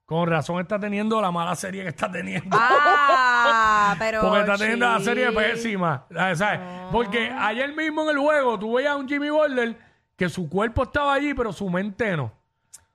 con 0.04 0.28
razón 0.28 0.60
está 0.60 0.78
teniendo 0.78 1.18
la 1.22 1.30
mala 1.30 1.56
serie 1.56 1.82
que 1.84 1.88
está 1.88 2.12
teniendo. 2.12 2.54
Ah, 2.60 3.96
pero. 3.98 4.20
Porque 4.20 4.40
está 4.40 4.56
teniendo 4.58 4.86
la 4.86 5.00
serie 5.00 5.32
pésima. 5.32 6.04
¿sabes? 6.34 6.60
Porque 6.92 7.30
ayer 7.30 7.74
mismo 7.74 8.02
en 8.02 8.10
el 8.10 8.18
juego 8.18 8.58
tú 8.58 8.74
veías 8.74 8.92
a 8.92 8.96
un 8.96 9.08
Jimmy 9.08 9.30
Butler 9.30 9.76
que 10.16 10.28
su 10.28 10.48
cuerpo 10.48 10.84
estaba 10.84 11.14
allí, 11.14 11.34
pero 11.34 11.52
su 11.52 11.68
mente 11.68 12.16
no. 12.16 12.32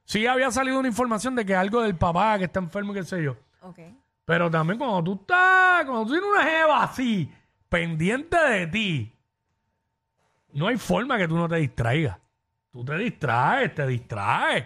Sí 0.03 0.25
había 0.25 0.49
salido 0.51 0.79
una 0.79 0.87
información 0.87 1.35
de 1.35 1.45
que 1.45 1.55
algo 1.55 1.81
del 1.81 1.95
papá 1.95 2.37
que 2.37 2.45
está 2.45 2.59
enfermo 2.59 2.93
y 2.93 2.95
qué 2.95 3.03
sé 3.03 3.21
yo. 3.21 3.35
Ok. 3.61 3.79
Pero 4.23 4.49
también 4.49 4.77
cuando 4.77 5.03
tú 5.03 5.21
estás, 5.21 5.85
cuando 5.85 6.05
tú 6.05 6.11
tienes 6.11 6.29
una 6.29 6.43
jeva 6.43 6.83
así, 6.83 7.31
pendiente 7.69 8.37
de 8.37 8.67
ti, 8.67 9.13
no 10.53 10.67
hay 10.67 10.77
forma 10.77 11.17
que 11.17 11.27
tú 11.27 11.37
no 11.37 11.47
te 11.47 11.57
distraigas. 11.57 12.17
Tú 12.71 12.83
te 12.85 12.97
distraes, 12.97 13.73
te 13.73 13.85
distraes. 13.87 14.65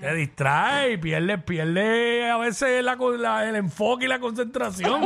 Te 0.00 0.14
distraes 0.14 0.94
y 0.94 0.96
pierdes, 0.98 1.42
pierdes 1.44 2.30
a 2.30 2.36
veces 2.38 2.84
la 2.84 3.44
el 3.48 3.56
enfoque 3.56 4.04
y 4.04 4.08
la 4.08 4.18
concentración. 4.18 5.02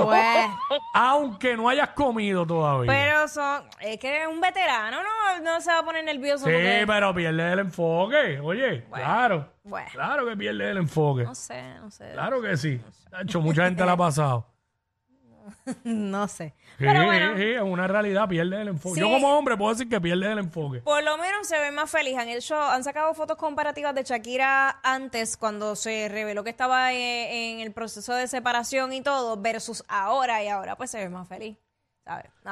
Aunque 0.94 1.56
no 1.56 1.68
hayas 1.68 1.90
comido 1.90 2.46
todavía. 2.46 2.90
pero 2.90 3.28
son. 3.28 3.62
Es 3.80 3.98
que 3.98 4.22
es 4.22 4.28
un 4.28 4.40
veterano, 4.40 4.98
no, 5.02 5.40
no 5.42 5.60
se 5.60 5.70
va 5.70 5.78
a 5.80 5.84
poner 5.84 6.04
nervioso. 6.04 6.44
sí, 6.46 6.50
porque- 6.52 6.84
pero 6.86 7.14
pierdes 7.14 7.52
el 7.52 7.58
enfoque. 7.60 8.40
Oye, 8.40 8.84
claro. 8.92 9.48
Bueno. 9.64 9.88
Claro 9.92 10.26
que 10.26 10.36
pierdes 10.36 10.70
el 10.70 10.78
enfoque. 10.78 11.24
No 11.24 11.34
sé, 11.34 11.62
no 11.80 11.90
sé. 11.90 12.10
Claro 12.12 12.40
que 12.40 12.56
sí. 12.56 12.80
Tacho, 13.10 13.40
mucha 13.40 13.64
gente 13.66 13.84
la 13.84 13.92
ha 13.92 13.96
pasado. 13.96 14.46
No 15.84 16.28
sé. 16.28 16.54
Sí, 16.78 16.84
Pero 16.84 17.04
bueno. 17.04 17.36
sí, 17.36 17.42
es 17.42 17.60
una 17.60 17.86
realidad, 17.86 18.28
pierdes 18.28 18.60
el 18.60 18.68
enfoque. 18.68 18.94
Sí. 18.94 19.00
Yo 19.00 19.10
como 19.10 19.36
hombre 19.36 19.56
puedo 19.56 19.72
decir 19.72 19.88
que 19.88 20.00
pierdes 20.00 20.30
el 20.30 20.38
enfoque. 20.38 20.80
Por 20.80 21.02
lo 21.02 21.18
menos 21.18 21.46
se 21.46 21.58
ve 21.58 21.70
más 21.70 21.90
feliz. 21.90 22.16
Han 22.16 22.28
hecho, 22.28 22.60
han 22.60 22.84
sacado 22.84 23.12
fotos 23.14 23.36
comparativas 23.36 23.94
de 23.94 24.02
Shakira 24.04 24.80
antes, 24.82 25.36
cuando 25.36 25.76
se 25.76 26.08
reveló 26.08 26.44
que 26.44 26.50
estaba 26.50 26.92
eh, 26.92 27.52
en 27.52 27.60
el 27.60 27.72
proceso 27.72 28.14
de 28.14 28.26
separación 28.28 28.92
y 28.92 29.00
todo, 29.00 29.36
versus 29.36 29.84
ahora 29.88 30.42
y 30.42 30.48
ahora 30.48 30.76
pues 30.76 30.90
se 30.90 30.98
ve 30.98 31.08
más 31.08 31.28
feliz. 31.28 31.56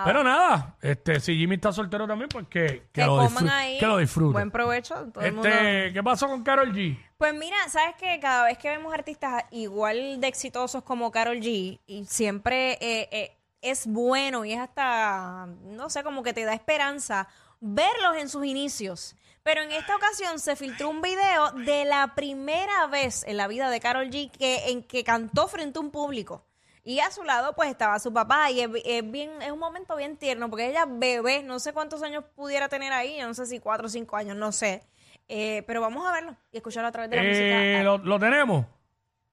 Pero 0.05 0.23
nada, 0.23 0.77
este, 0.83 1.19
si 1.21 1.37
Jimmy 1.37 1.55
está 1.57 1.73
soltero 1.73 2.07
también, 2.07 2.29
pues 2.29 2.47
que, 2.49 2.67
que, 2.67 2.89
que 2.93 3.03
lo, 3.03 3.13
coman 3.17 3.29
disfrute, 3.31 3.51
ahí. 3.53 3.79
que 3.79 3.87
lo 3.87 3.97
disfrute. 3.99 4.33
Buen 4.33 4.51
provecho. 4.51 4.95
Todo 5.13 5.25
el 5.25 5.33
mundo- 5.33 5.49
Este, 5.49 5.93
¿qué 5.95 6.03
pasó 6.03 6.29
con 6.29 6.43
Carol 6.43 6.73
G? 6.75 6.99
Pues 7.17 7.35
mira, 7.35 7.57
sabes 7.69 7.97
que 7.97 8.21
cada 8.21 8.45
vez 8.45 8.59
que 8.59 8.69
vemos 8.69 8.93
artistas 8.93 9.45
igual 9.51 10.21
de 10.21 10.27
exitosos 10.29 10.83
como 10.83 11.11
Carol 11.11 11.39
G, 11.39 11.81
y 11.87 12.05
siempre 12.05 12.73
eh, 12.81 13.09
eh, 13.11 13.37
es 13.63 13.87
bueno 13.87 14.45
y 14.45 14.53
es 14.53 14.61
hasta, 14.61 15.47
no 15.65 15.89
sé, 15.89 16.03
como 16.05 16.23
que 16.23 16.35
te 16.35 16.45
da 16.45 16.53
esperanza 16.53 17.27
verlos 17.61 18.17
en 18.19 18.29
sus 18.29 18.45
inicios. 18.45 19.17
Pero 19.43 19.63
en 19.63 19.71
esta 19.73 19.95
ocasión 19.97 20.41
se 20.41 20.57
filtró 20.57 20.91
un 20.91 21.01
video 21.01 21.53
de 21.53 21.85
la 21.85 22.15
primera 22.17 22.87
vez 22.89 23.23
en 23.29 23.37
la 23.37 23.47
vida 23.47 23.71
de 23.71 23.79
Carol 23.81 24.11
G 24.11 24.31
que, 24.31 24.71
en 24.71 24.83
que 24.83 25.05
cantó 25.05 25.47
frente 25.49 25.79
a 25.79 25.83
un 25.83 25.91
público. 25.93 26.45
Y 26.89 27.01
a 27.01 27.11
su 27.11 27.25
lado 27.25 27.53
pues 27.55 27.69
estaba 27.69 27.99
su 27.99 28.13
papá 28.13 28.49
y 28.53 28.61
es, 28.61 28.71
es 28.85 29.11
bien, 29.11 29.43
es 29.43 29.51
un 29.51 29.59
momento 29.59 29.97
bien 29.97 30.17
tierno 30.17 30.49
porque 30.49 30.69
ella 30.71 30.87
bebé, 30.89 31.43
no 31.43 31.59
sé 31.59 31.73
cuántos 31.73 32.01
años 32.05 32.23
pudiera 32.37 32.69
tener 32.69 32.93
ahí, 32.93 33.19
no 33.21 33.35
sé 33.35 33.45
si 33.47 33.59
cuatro 33.59 33.87
o 33.87 33.91
cinco 33.91 34.17
años, 34.17 34.37
no 34.37 34.53
sé. 34.53 34.85
Eh, 35.27 35.65
pero 35.67 35.81
vamos 35.81 36.07
a 36.07 36.13
verlo 36.13 36.37
y 36.53 36.59
escucharlo 36.59 36.87
a 36.87 36.93
través 36.93 37.11
de 37.11 37.17
la 37.17 37.23
Eh, 37.25 37.29
música. 37.29 37.83
¿lo, 37.83 37.99
lo 37.99 38.21
tenemos? 38.21 38.67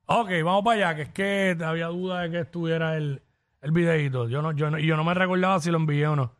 Ok, 0.07 0.29
vamos 0.43 0.63
para 0.63 0.89
allá, 0.89 0.95
que 0.95 1.01
es 1.03 1.09
que 1.09 1.63
había 1.63 1.85
duda 1.89 2.21
de 2.21 2.31
que 2.31 2.39
estuviera 2.39 2.97
el, 2.97 3.21
el 3.61 3.71
videito. 3.71 4.27
Yo 4.27 4.41
no, 4.41 4.51
yo 4.53 4.71
no, 4.71 4.79
y 4.79 4.87
yo 4.87 4.97
no 4.97 5.03
me 5.03 5.13
recordaba 5.13 5.59
si 5.59 5.69
lo 5.69 5.77
envié 5.77 6.07
o 6.07 6.15
no. 6.15 6.33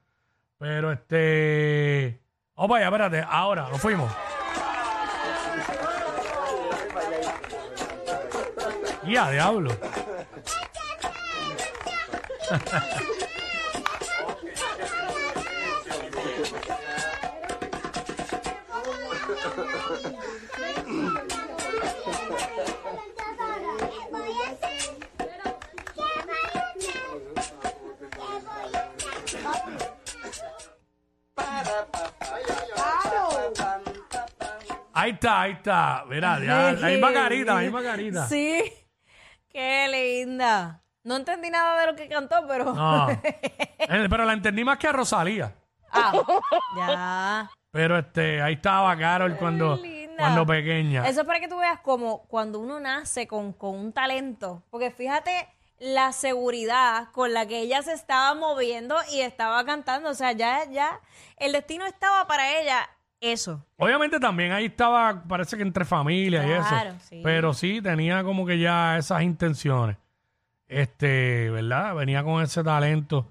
Pero 0.58 0.92
este. 0.92 2.20
Vamos 2.56 2.72
para 2.72 2.88
allá, 2.88 2.96
espérate. 3.06 3.28
Ahora, 3.30 3.70
lo 3.70 3.78
fuimos. 3.78 4.12
Ya, 9.06 9.30
diablo. 9.30 9.70
Ahí 34.96 35.12
está, 35.12 35.42
ahí 35.42 35.52
está. 35.54 36.06
Mira, 36.08 36.40
ya, 36.40 36.72
la 36.74 36.88
misma 36.88 37.12
carita, 37.12 37.56
la 37.56 37.62
misma 37.62 37.84
carita. 37.84 38.28
Sí, 38.28 38.62
qué 39.50 39.88
linda. 39.90 40.83
No 41.04 41.16
entendí 41.18 41.50
nada 41.50 41.80
de 41.82 41.88
lo 41.88 41.96
que 41.96 42.08
cantó, 42.08 42.46
pero... 42.48 42.74
No. 42.74 43.08
Eh, 43.86 44.08
Pero 44.10 44.24
la 44.24 44.32
entendí 44.34 44.64
más 44.64 44.78
que 44.78 44.88
a 44.88 44.94
Rosalía. 44.94 45.54
Ah, 45.92 46.14
ya. 46.78 47.52
Pero 47.70 47.98
este, 48.00 48.42
ahí 48.42 48.54
estaba 48.54 48.96
Carol 48.98 49.36
cuando, 49.36 49.76
linda. 49.76 50.16
cuando 50.18 50.46
pequeña. 50.46 51.06
Eso 51.06 51.22
es 51.22 51.28
para 51.28 51.42
que 51.42 51.50
tú 51.50 51.58
veas 51.58 51.82
como 51.82 52.24
cuando 52.28 52.60
uno 52.60 52.80
nace 52.80 53.28
con, 53.28 53.52
con 53.52 53.76
un 53.76 53.92
talento. 53.92 54.64
Porque 54.70 54.90
fíjate 54.90 55.50
la 55.80 56.14
seguridad 56.14 57.10
con 57.12 57.34
la 57.34 57.46
que 57.46 57.60
ella 57.60 57.82
se 57.82 57.92
estaba 57.92 58.34
moviendo 58.36 58.96
y 59.12 59.20
estaba 59.20 59.66
cantando. 59.66 60.10
O 60.10 60.14
sea, 60.14 60.32
ya, 60.32 60.64
ya, 60.72 61.02
el 61.36 61.52
destino 61.52 61.86
estaba 61.86 62.26
para 62.26 62.58
ella 62.58 62.90
eso. 63.20 63.66
Obviamente 63.78 64.20
también 64.20 64.54
ahí 64.54 64.66
estaba, 64.66 65.24
parece 65.28 65.58
que 65.58 65.64
entre 65.64 65.84
familia 65.84 66.44
y 66.44 66.48
Claro, 66.48 66.92
eso. 66.92 67.00
sí. 67.10 67.22
Pero 67.24 67.54
sí, 67.54 67.82
tenía 67.82 68.24
como 68.24 68.46
que 68.46 68.60
ya 68.60 68.98
esas 68.98 69.24
intenciones. 69.24 69.98
Este, 70.68 71.50
¿verdad? 71.50 71.96
Venía 71.96 72.24
con 72.24 72.42
ese 72.42 72.64
talento 72.64 73.28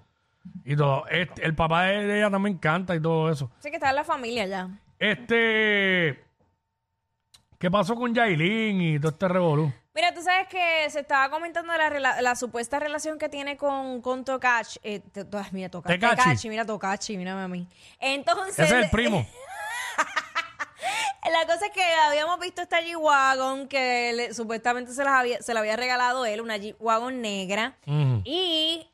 y 0.65 0.77
todo. 0.77 1.07
Este, 1.09 1.45
el 1.45 1.55
papá 1.55 1.85
de 1.85 2.19
ella 2.19 2.31
también 2.31 2.59
canta 2.59 2.95
y 2.95 3.01
todo 3.01 3.31
eso. 3.31 3.51
Así 3.59 3.71
que 3.71 3.77
está 3.77 3.91
en 3.91 3.97
la 3.97 4.05
familia 4.05 4.47
ya. 4.47 4.69
Este, 4.99 6.23
¿qué 7.59 7.71
pasó 7.71 7.95
con 7.97 8.15
Yailin 8.15 8.81
y 8.81 8.99
todo 8.99 9.11
este 9.12 9.29
revolú? 9.29 9.73
Mira, 9.95 10.15
tú 10.15 10.23
sabes 10.23 10.49
que 10.49 10.89
se 10.89 11.01
estaba 11.01 11.29
comentando 11.29 11.77
la, 11.77 11.91
rela- 11.91 12.21
la 12.23 12.35
supuesta 12.35 12.79
relación 12.79 13.19
que 13.19 13.29
tiene 13.29 13.57
con, 13.59 14.01
con 14.01 14.25
Tokachi. 14.25 14.81
Eh, 14.83 15.03
mira, 15.51 15.69
Tokachi. 15.69 16.49
Mira, 16.49 16.65
Tokachi, 16.65 17.17
mírame 17.19 17.43
a 17.43 17.49
mí. 17.49 17.67
Entonces. 18.01 18.59
Ese 18.61 18.79
es 18.79 18.85
el 18.85 18.91
primo. 18.91 19.27
La 21.31 21.47
cosa 21.47 21.67
es 21.67 21.73
que 21.73 21.83
habíamos 21.85 22.38
visto 22.41 22.62
esta 22.62 22.81
G-Wagon 22.81 23.69
que 23.69 24.12
le- 24.12 24.35
supuestamente 24.35 24.93
se, 24.93 25.05
las 25.05 25.14
había, 25.14 25.41
se 25.41 25.55
la 25.55 25.61
había 25.61 25.76
regalado 25.76 26.26
él, 26.26 26.41
una 26.41 26.57
G-Wagon 26.57 27.21
negra. 27.21 27.76
Y 28.25 28.88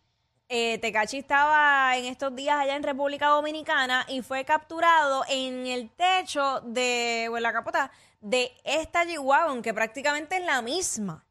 eh, 0.51 0.79
Tecachi 0.79 1.19
estaba 1.19 1.97
en 1.97 2.05
estos 2.05 2.35
días 2.37 2.59
allá 2.59 2.77
en 2.77 2.83
República 2.83 3.29
Dominicana 3.29 4.05
y 4.09 4.21
fue 4.23 4.45
capturado 4.45 5.25
en 5.29 5.67
el 5.67 5.91
techo 5.91 6.61
de, 6.65 7.29
o 7.33 7.37
en 7.39 7.43
la 7.43 7.53
capota 7.53 7.91
de 8.21 8.53
esta 8.65 9.05
G-Wagon, 9.05 9.63
que 9.63 9.73
prácticamente 9.73 10.37
es 10.37 10.45
la 10.45 10.61
misma. 10.61 11.25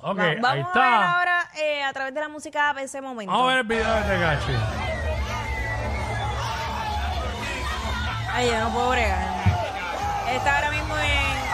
Ok, 0.00 0.18
Va- 0.18 0.22
ahí 0.30 0.36
vamos 0.40 0.46
a 0.46 0.54
ver 0.54 0.60
está. 0.66 1.12
ahora 1.18 1.50
eh, 1.56 1.82
a 1.82 1.92
través 1.92 2.14
de 2.14 2.20
la 2.20 2.28
música 2.28 2.72
de 2.74 2.84
ese 2.84 3.00
momento. 3.00 3.32
Vamos 3.32 3.46
a 3.52 3.56
ver 3.56 3.58
el 3.62 3.66
video 3.66 3.94
de 3.94 4.02
Tegachi. 4.02 4.52
Ay, 8.32 8.48
yo 8.48 8.58
no 8.60 8.70
puedo 8.72 8.90
bregar. 8.90 9.33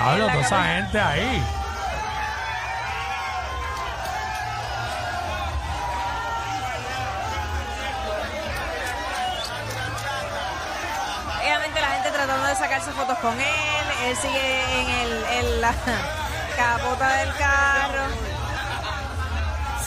Hablo, 0.00 0.26
toda 0.28 0.40
esa 0.40 0.64
gente 0.64 0.98
ahí. 0.98 1.42
Obviamente 11.40 11.80
la 11.80 11.88
gente 11.88 12.10
tratando 12.10 12.46
de 12.46 12.54
sacarse 12.56 12.90
fotos 12.92 13.18
con 13.18 13.32
él. 13.38 13.86
él 14.06 14.16
sigue 14.16 14.80
en, 14.80 14.88
el, 14.90 15.24
en 15.38 15.60
la 15.60 15.72
capota 16.56 17.08
del 17.16 17.34
carro, 17.36 18.04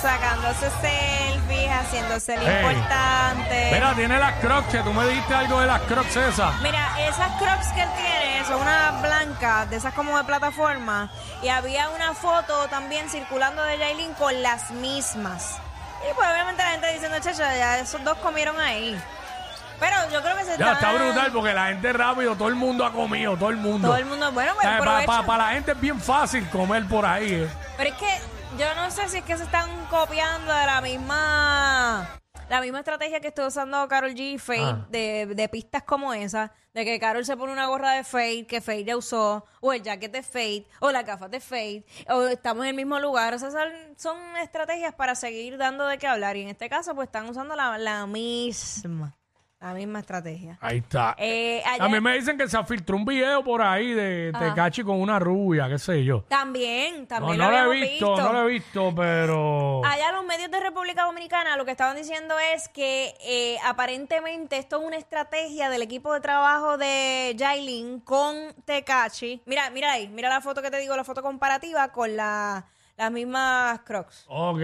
sacándose 0.01 0.69
selfies, 0.81 1.71
haciéndose 1.71 2.35
el 2.35 2.47
Ey. 2.47 2.55
importante. 2.57 3.69
Mira, 3.71 3.93
tiene 3.95 4.19
las 4.19 4.33
crocs, 4.39 4.67
que 4.67 4.79
tú 4.79 4.93
me 4.93 5.05
dijiste 5.07 5.33
algo 5.33 5.59
de 5.61 5.67
las 5.67 5.81
crocs 5.81 6.15
esas. 6.15 6.59
Mira, 6.61 6.87
esas 7.07 7.31
crocs 7.39 7.67
que 7.73 7.81
él 7.81 7.89
tiene 7.95 8.22
son 8.47 8.61
unas 8.61 9.01
blancas, 9.01 9.69
de 9.69 9.75
esas 9.77 9.93
como 9.93 10.17
de 10.17 10.23
plataforma. 10.23 11.09
Y 11.41 11.49
había 11.49 11.89
una 11.89 12.13
foto 12.13 12.67
también 12.67 13.09
circulando 13.09 13.61
de 13.63 13.77
Jailin 13.77 14.13
con 14.13 14.41
las 14.41 14.71
mismas. 14.71 15.57
Y 16.09 16.13
pues 16.13 16.27
obviamente 16.29 16.63
la 16.63 16.71
gente 16.71 16.93
diciendo, 16.93 17.17
chacha, 17.19 17.55
ya 17.57 17.79
esos 17.79 18.03
dos 18.03 18.17
comieron 18.17 18.59
ahí. 18.59 18.99
Pero 19.79 19.95
yo 20.11 20.21
creo 20.21 20.35
que 20.37 20.43
se 20.45 20.57
Ya, 20.57 20.73
está... 20.73 20.73
está 20.73 20.91
brutal 20.93 21.31
porque 21.31 21.53
la 21.53 21.67
gente 21.67 21.91
rápido, 21.93 22.35
todo 22.35 22.47
el 22.47 22.55
mundo 22.55 22.85
ha 22.85 22.91
comido, 22.93 23.35
todo 23.37 23.49
el 23.49 23.57
mundo. 23.57 23.87
Todo 23.89 23.97
el 23.97 24.05
mundo, 24.05 24.31
bueno, 24.31 24.53
pues 24.55 24.65
Para 24.67 24.99
aprovecha. 24.99 25.37
la 25.37 25.47
gente 25.49 25.71
es 25.71 25.79
bien 25.81 25.99
fácil 25.99 26.47
comer 26.49 26.87
por 26.87 27.05
ahí. 27.05 27.33
eh. 27.33 27.49
Pero 27.77 27.89
es 27.89 27.95
que 27.95 28.19
yo 28.57 28.65
no 28.75 28.89
sé 28.91 29.09
si 29.09 29.17
es 29.17 29.23
que 29.23 29.35
se 29.37 29.43
están 29.43 29.67
copiando 29.89 30.53
de 30.53 30.65
la 30.65 30.79
misma 30.81 32.07
la 32.53 32.61
misma 32.61 32.79
estrategia 32.79 33.19
que 33.19 33.29
está 33.29 33.47
usando 33.47 33.87
Carol 33.87 34.11
G 34.13 34.33
y 34.33 34.37
Fate 34.37 34.59
Ah. 34.61 34.85
de, 34.89 35.25
de 35.35 35.49
pistas 35.49 35.81
como 35.83 36.13
esa, 36.13 36.53
de 36.73 36.85
que 36.85 36.99
Carol 36.99 37.25
se 37.25 37.35
pone 37.35 37.51
una 37.51 37.65
gorra 37.67 37.93
de 37.93 38.03
Fate 38.03 38.45
que 38.47 38.61
Fate 38.61 38.83
ya 38.83 38.95
usó, 38.95 39.45
o 39.59 39.73
el 39.73 39.81
jacket 39.81 40.11
de 40.11 40.21
Fate, 40.23 40.67
o 40.79 40.91
las 40.91 41.03
gafas 41.05 41.31
de 41.31 41.39
Fate, 41.39 41.83
o 42.09 42.23
estamos 42.27 42.63
en 42.65 42.69
el 42.69 42.75
mismo 42.75 42.99
lugar. 42.99 43.33
O 43.33 43.39
sea, 43.39 43.49
son, 43.49 43.69
son 43.97 44.17
estrategias 44.37 44.93
para 44.93 45.15
seguir 45.15 45.57
dando 45.57 45.87
de 45.87 45.97
qué 45.97 46.05
hablar. 46.07 46.37
Y 46.37 46.43
en 46.43 46.49
este 46.49 46.69
caso, 46.69 46.93
pues 46.93 47.07
están 47.07 47.27
usando 47.27 47.55
la, 47.55 47.77
la 47.77 48.05
misma, 48.05 49.15
la 49.63 49.73
misma 49.73 49.99
estrategia. 49.99 50.57
Ahí 50.61 50.79
está. 50.79 51.15
Eh, 51.17 51.63
A 51.79 51.87
mí 51.87 51.99
me 51.99 52.13
dicen 52.15 52.37
que 52.37 52.47
se 52.47 52.63
filtró 52.65 52.97
un 52.97 53.05
video 53.05 53.43
por 53.43 53.61
ahí 53.61 53.93
de. 53.93 54.31
Tecachi 54.37 54.83
con 54.83 54.99
una 54.99 55.19
rubia, 55.19 55.67
qué 55.69 55.79
sé 55.79 56.03
yo. 56.03 56.23
También, 56.27 57.01
No, 57.01 57.07
también 57.07 57.37
no 57.37 57.45
lo 57.45 57.51
lo 57.51 57.55
he 57.55 57.59
habíamos 57.59 57.89
visto, 57.91 58.17
no 58.17 58.33
lo 58.33 58.47
he 58.47 58.51
visto, 58.51 58.93
pero... 58.95 59.81
Allá 59.85 60.11
los 60.11 60.25
medios 60.25 60.51
de 60.51 60.59
República 60.59 61.03
Dominicana 61.03 61.55
lo 61.57 61.65
que 61.65 61.71
estaban 61.71 61.95
diciendo 61.95 62.35
es 62.53 62.67
que 62.69 63.15
eh, 63.25 63.57
aparentemente 63.65 64.57
esto 64.57 64.79
es 64.81 64.87
una 64.87 64.97
estrategia 64.97 65.69
del 65.69 65.81
equipo 65.81 66.13
de 66.13 66.19
trabajo 66.21 66.77
de 66.77 67.35
Jailin 67.39 67.99
con 68.01 68.35
Tecachi. 68.65 69.41
Mira, 69.45 69.69
mira 69.69 69.93
ahí, 69.93 70.07
mira 70.09 70.29
la 70.29 70.41
foto 70.41 70.61
que 70.61 70.71
te 70.71 70.77
digo, 70.79 70.95
la 70.95 71.03
foto 71.03 71.21
comparativa 71.21 71.89
con 71.91 72.15
la- 72.17 72.65
las 72.97 73.11
mismas 73.11 73.79
Crocs. 73.81 74.25
Ok. 74.27 74.61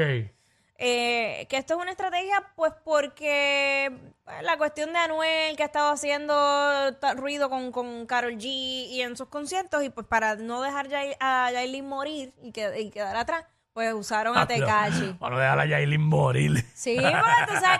Eh, 0.81 1.45
que 1.49 1.57
esto 1.57 1.73
es 1.73 1.79
una 1.81 1.91
estrategia, 1.91 2.41
pues 2.55 2.71
porque 2.85 3.91
pues, 4.23 4.41
la 4.43 4.57
cuestión 4.57 4.93
de 4.93 4.99
Anuel, 4.99 5.57
que 5.57 5.63
ha 5.63 5.65
estado 5.65 5.91
haciendo 5.91 6.33
ruido 7.17 7.49
con, 7.49 7.73
con 7.73 8.05
Carol 8.05 8.33
G 8.37 8.45
y 8.45 9.01
en 9.01 9.17
sus 9.17 9.27
conciertos, 9.27 9.83
y 9.83 9.89
pues 9.89 10.07
para 10.07 10.35
no 10.35 10.61
dejar 10.61 10.87
a 11.19 11.51
Yailin 11.51 11.85
morir 11.87 12.33
y, 12.41 12.53
que- 12.53 12.79
y 12.79 12.91
quedar 12.91 13.17
atrás, 13.17 13.43
pues 13.73 13.93
usaron 13.93 14.37
a 14.37 14.47
Tecachi. 14.47 15.15
Para 15.19 15.35
no 15.35 15.41
dejar 15.41 15.59
a 15.59 15.65
Yailin 15.65 16.01
morir. 16.01 16.65
Sí, 16.73 16.95
porque 16.95 17.53
tú 17.53 17.53
sabes 17.59 17.79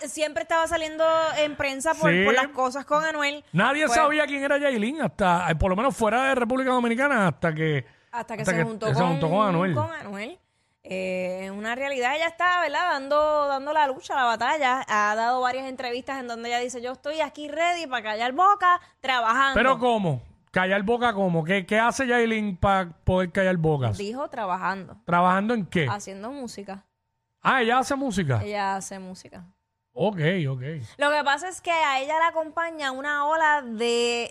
que 0.00 0.08
siempre 0.08 0.42
estaba 0.44 0.66
saliendo 0.66 1.04
en 1.36 1.56
prensa 1.56 1.92
por, 1.94 2.10
Sí. 2.10 2.24
por 2.24 2.32
las 2.34 2.48
cosas 2.48 2.86
con 2.86 3.04
Anuel. 3.04 3.44
Nadie 3.52 3.84
Pues, 3.86 3.96
sabía 3.98 4.26
quién 4.26 4.42
era 4.42 4.56
Yailin 4.56 5.02
hasta, 5.02 5.50
eh, 5.50 5.56
por 5.56 5.68
lo 5.68 5.76
menos 5.76 5.94
fuera 5.94 6.24
de 6.30 6.34
República 6.36 6.70
Dominicana, 6.70 7.28
hasta 7.28 7.54
que... 7.54 7.84
Hasta 8.12 8.36
que 8.36 8.42
hasta 8.42 8.52
se, 8.52 8.58
que 8.58 8.64
juntó, 8.64 8.86
se 8.88 8.94
con, 8.94 9.08
juntó 9.08 9.28
con 9.28 9.46
Anuel. 9.48 9.74
con 9.74 9.90
Anuel. 9.92 10.38
Eh, 10.86 11.46
en 11.46 11.54
una 11.54 11.74
realidad 11.74 12.14
ella 12.14 12.26
está, 12.26 12.60
¿verdad? 12.60 12.90
Dando, 12.92 13.48
dando 13.48 13.72
la 13.72 13.86
lucha, 13.86 14.14
la 14.14 14.24
batalla. 14.24 14.84
Ha 14.86 15.14
dado 15.14 15.40
varias 15.40 15.66
entrevistas 15.66 16.20
en 16.20 16.28
donde 16.28 16.50
ella 16.50 16.58
dice, 16.58 16.82
yo 16.82 16.92
estoy 16.92 17.20
aquí 17.20 17.48
ready 17.48 17.86
para 17.86 18.02
callar 18.02 18.32
boca, 18.32 18.80
trabajando. 19.00 19.54
Pero 19.54 19.78
¿cómo? 19.78 20.22
¿Callar 20.50 20.82
boca 20.82 21.14
cómo? 21.14 21.42
¿Qué, 21.42 21.64
qué 21.64 21.78
hace 21.78 22.06
Yailin 22.06 22.56
para 22.58 22.90
poder 22.90 23.32
callar 23.32 23.56
bocas? 23.56 23.96
Dijo 23.96 24.28
trabajando, 24.28 24.96
¿Trabajando 25.06 25.54
en 25.54 25.66
qué? 25.66 25.88
haciendo 25.88 26.30
música. 26.30 26.84
Ah, 27.40 27.62
ella 27.62 27.78
hace 27.78 27.96
música. 27.96 28.40
Ella 28.42 28.76
hace 28.76 28.98
música. 28.98 29.44
Ok, 29.96 30.18
ok. 30.50 30.62
Lo 30.96 31.10
que 31.12 31.22
pasa 31.24 31.48
es 31.48 31.60
que 31.60 31.70
a 31.70 32.00
ella 32.00 32.18
la 32.18 32.26
acompaña 32.28 32.90
una 32.90 33.26
ola 33.26 33.62
de 33.62 34.28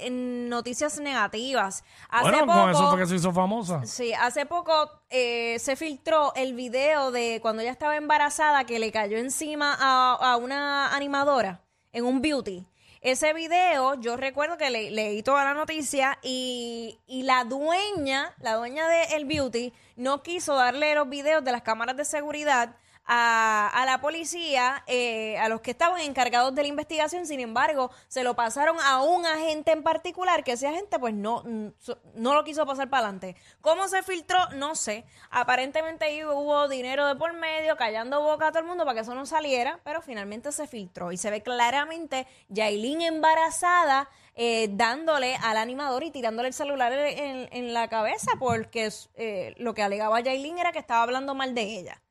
noticias 0.50 1.00
negativas. 1.00 1.86
Hace 2.10 2.30
bueno, 2.30 2.46
poco, 2.46 2.60
con 2.60 2.70
eso 2.72 2.90
fue 2.90 3.00
que 3.00 3.06
se 3.08 3.16
hizo 3.16 3.32
famosa. 3.32 3.86
Sí, 3.86 4.14
hace 4.14 4.46
poco 4.46 4.92
eh, 5.10 5.58
se 5.60 5.78
filtró 5.78 6.34
el 6.36 6.54
video 6.54 7.12
de 7.12 7.40
cuando 7.42 7.62
ella 7.62 7.72
estaba 7.72 7.96
embarazada 7.96 8.66
que 8.66 8.78
le 8.78 8.92
cayó 8.92 9.18
encima 9.18 9.78
a, 9.80 10.16
a 10.34 10.36
una 10.36 10.94
animadora 10.94 11.62
en 11.94 12.04
un 12.06 12.22
beauty. 12.22 12.66
Ese 13.00 13.34
video, 13.34 13.96
yo 14.02 14.18
recuerdo 14.18 14.58
que 14.58 14.70
le- 14.70 14.92
leí 14.92 15.24
toda 15.24 15.46
la 15.46 15.54
noticia 15.54 16.20
y, 16.24 17.00
y 17.08 17.24
la 17.24 17.46
dueña, 17.46 18.34
la 18.40 18.56
dueña 18.56 18.88
del 18.88 19.24
beauty, 19.26 19.74
no 19.96 20.24
quiso 20.24 20.56
darle 20.56 20.94
los 20.96 21.08
videos 21.10 21.44
de 21.44 21.52
las 21.54 21.62
cámaras 21.64 21.96
de 21.98 22.04
seguridad 22.06 22.76
a, 23.06 23.84
la 23.86 24.00
policía, 24.02 24.84
eh, 24.88 25.38
a 25.38 25.50
los 25.50 25.62
que 25.62 25.72
estaban 25.72 26.00
encargados 26.02 26.56
de 26.56 26.62
la 26.62 26.68
investigación, 26.68 27.26
sin 27.26 27.40
embargo, 27.40 27.92
se 28.08 28.24
lo 28.24 28.36
pasaron 28.36 28.78
a 28.80 29.02
un 29.02 29.26
agente 29.26 29.72
en 29.72 29.84
particular, 29.84 30.44
que 30.44 30.54
ese 30.54 30.68
agente 30.68 31.00
pues 31.00 31.14
no, 31.14 31.44
mm, 31.44 31.68
no 32.16 32.34
lo 32.34 32.44
quiso 32.44 32.66
pasar 32.66 32.90
para 32.90 33.08
adelante. 33.08 33.36
¿Cómo 33.62 33.88
se 33.88 34.04
filtró? 34.04 34.40
No 34.56 34.76
sé. 34.76 35.06
Aparentemente 35.30 36.26
hubo 36.26 36.68
dinero 36.68 37.08
de 37.08 37.16
por 37.16 37.34
medio, 37.34 37.76
callando 37.76 38.22
boca 38.22 38.48
a 38.48 38.52
todo 38.52 38.60
el 38.60 38.68
mundo 38.68 38.86
para 38.86 38.96
que 38.96 39.02
eso 39.02 39.16
no 39.16 39.26
saliera, 39.26 39.80
pero 39.84 40.02
finalmente 40.02 40.52
se 40.52 40.68
filtró 40.68 41.12
y 41.12 41.18
se 41.18 41.30
ve 41.30 41.42
claramente 41.42 42.28
Yailin 42.50 43.02
embarazada 43.02 44.10
eh, 44.36 44.70
dándole 44.72 45.36
al 45.36 45.58
animador 45.58 46.04
y 46.04 46.12
tirándole 46.12 46.48
el 46.48 46.54
celular 46.54 46.92
en, 46.92 47.50
en 47.52 47.74
la 47.74 47.88
cabeza 47.88 48.32
porque 48.40 48.90
eh, 49.16 49.54
lo 49.58 49.74
que 49.74 49.84
alegaba 49.84 50.22
Yailin 50.22 50.58
era 50.58 50.72
que 50.72 50.80
estaba 50.80 51.04
hablando 51.04 51.36
mal 51.36 51.54
de 51.54 51.62
ella. 51.62 52.02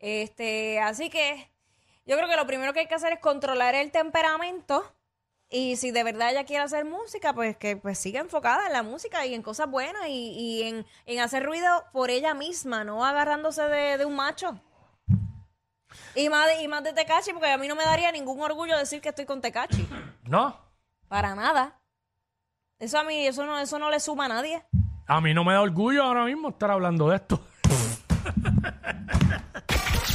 Este, 0.00 0.80
así 0.80 1.10
que 1.10 1.50
yo 2.06 2.16
creo 2.16 2.28
que 2.28 2.36
lo 2.36 2.46
primero 2.46 2.72
que 2.72 2.80
hay 2.80 2.86
que 2.88 2.94
hacer 2.94 3.12
es 3.12 3.20
controlar 3.20 3.74
el 3.74 3.92
temperamento 3.92 4.84
y 5.52 5.76
si 5.76 5.90
de 5.90 6.04
verdad 6.04 6.30
ella 6.30 6.44
quiere 6.44 6.62
hacer 6.62 6.84
música, 6.84 7.32
pues 7.34 7.56
que 7.56 7.76
pues 7.76 7.98
siga 7.98 8.20
enfocada 8.20 8.66
en 8.66 8.72
la 8.72 8.82
música 8.82 9.26
y 9.26 9.34
en 9.34 9.42
cosas 9.42 9.68
buenas 9.68 10.06
y, 10.08 10.30
y 10.30 10.62
en, 10.62 10.86
en 11.06 11.20
hacer 11.20 11.44
ruido 11.44 11.84
por 11.92 12.08
ella 12.10 12.34
misma, 12.34 12.84
no 12.84 13.04
agarrándose 13.04 13.62
de, 13.62 13.98
de 13.98 14.04
un 14.04 14.16
macho. 14.16 14.60
Y 16.14 16.28
más, 16.28 16.46
de, 16.46 16.62
y 16.62 16.68
más 16.68 16.84
de 16.84 16.92
Tecachi, 16.92 17.32
porque 17.32 17.50
a 17.50 17.58
mí 17.58 17.66
no 17.66 17.74
me 17.74 17.84
daría 17.84 18.12
ningún 18.12 18.40
orgullo 18.40 18.78
decir 18.78 19.00
que 19.00 19.08
estoy 19.08 19.26
con 19.26 19.40
Tecachi. 19.40 19.88
¿No? 20.22 20.56
Para 21.08 21.34
nada. 21.34 21.80
Eso 22.78 22.98
a 22.98 23.04
mí, 23.04 23.26
eso 23.26 23.44
no, 23.44 23.58
eso 23.58 23.78
no 23.80 23.90
le 23.90 23.98
suma 23.98 24.26
a 24.26 24.28
nadie. 24.28 24.64
A 25.08 25.20
mí 25.20 25.34
no 25.34 25.42
me 25.42 25.52
da 25.52 25.62
orgullo 25.62 26.04
ahora 26.04 26.24
mismo 26.24 26.50
estar 26.50 26.70
hablando 26.70 27.08
de 27.08 27.16
esto. 27.16 27.44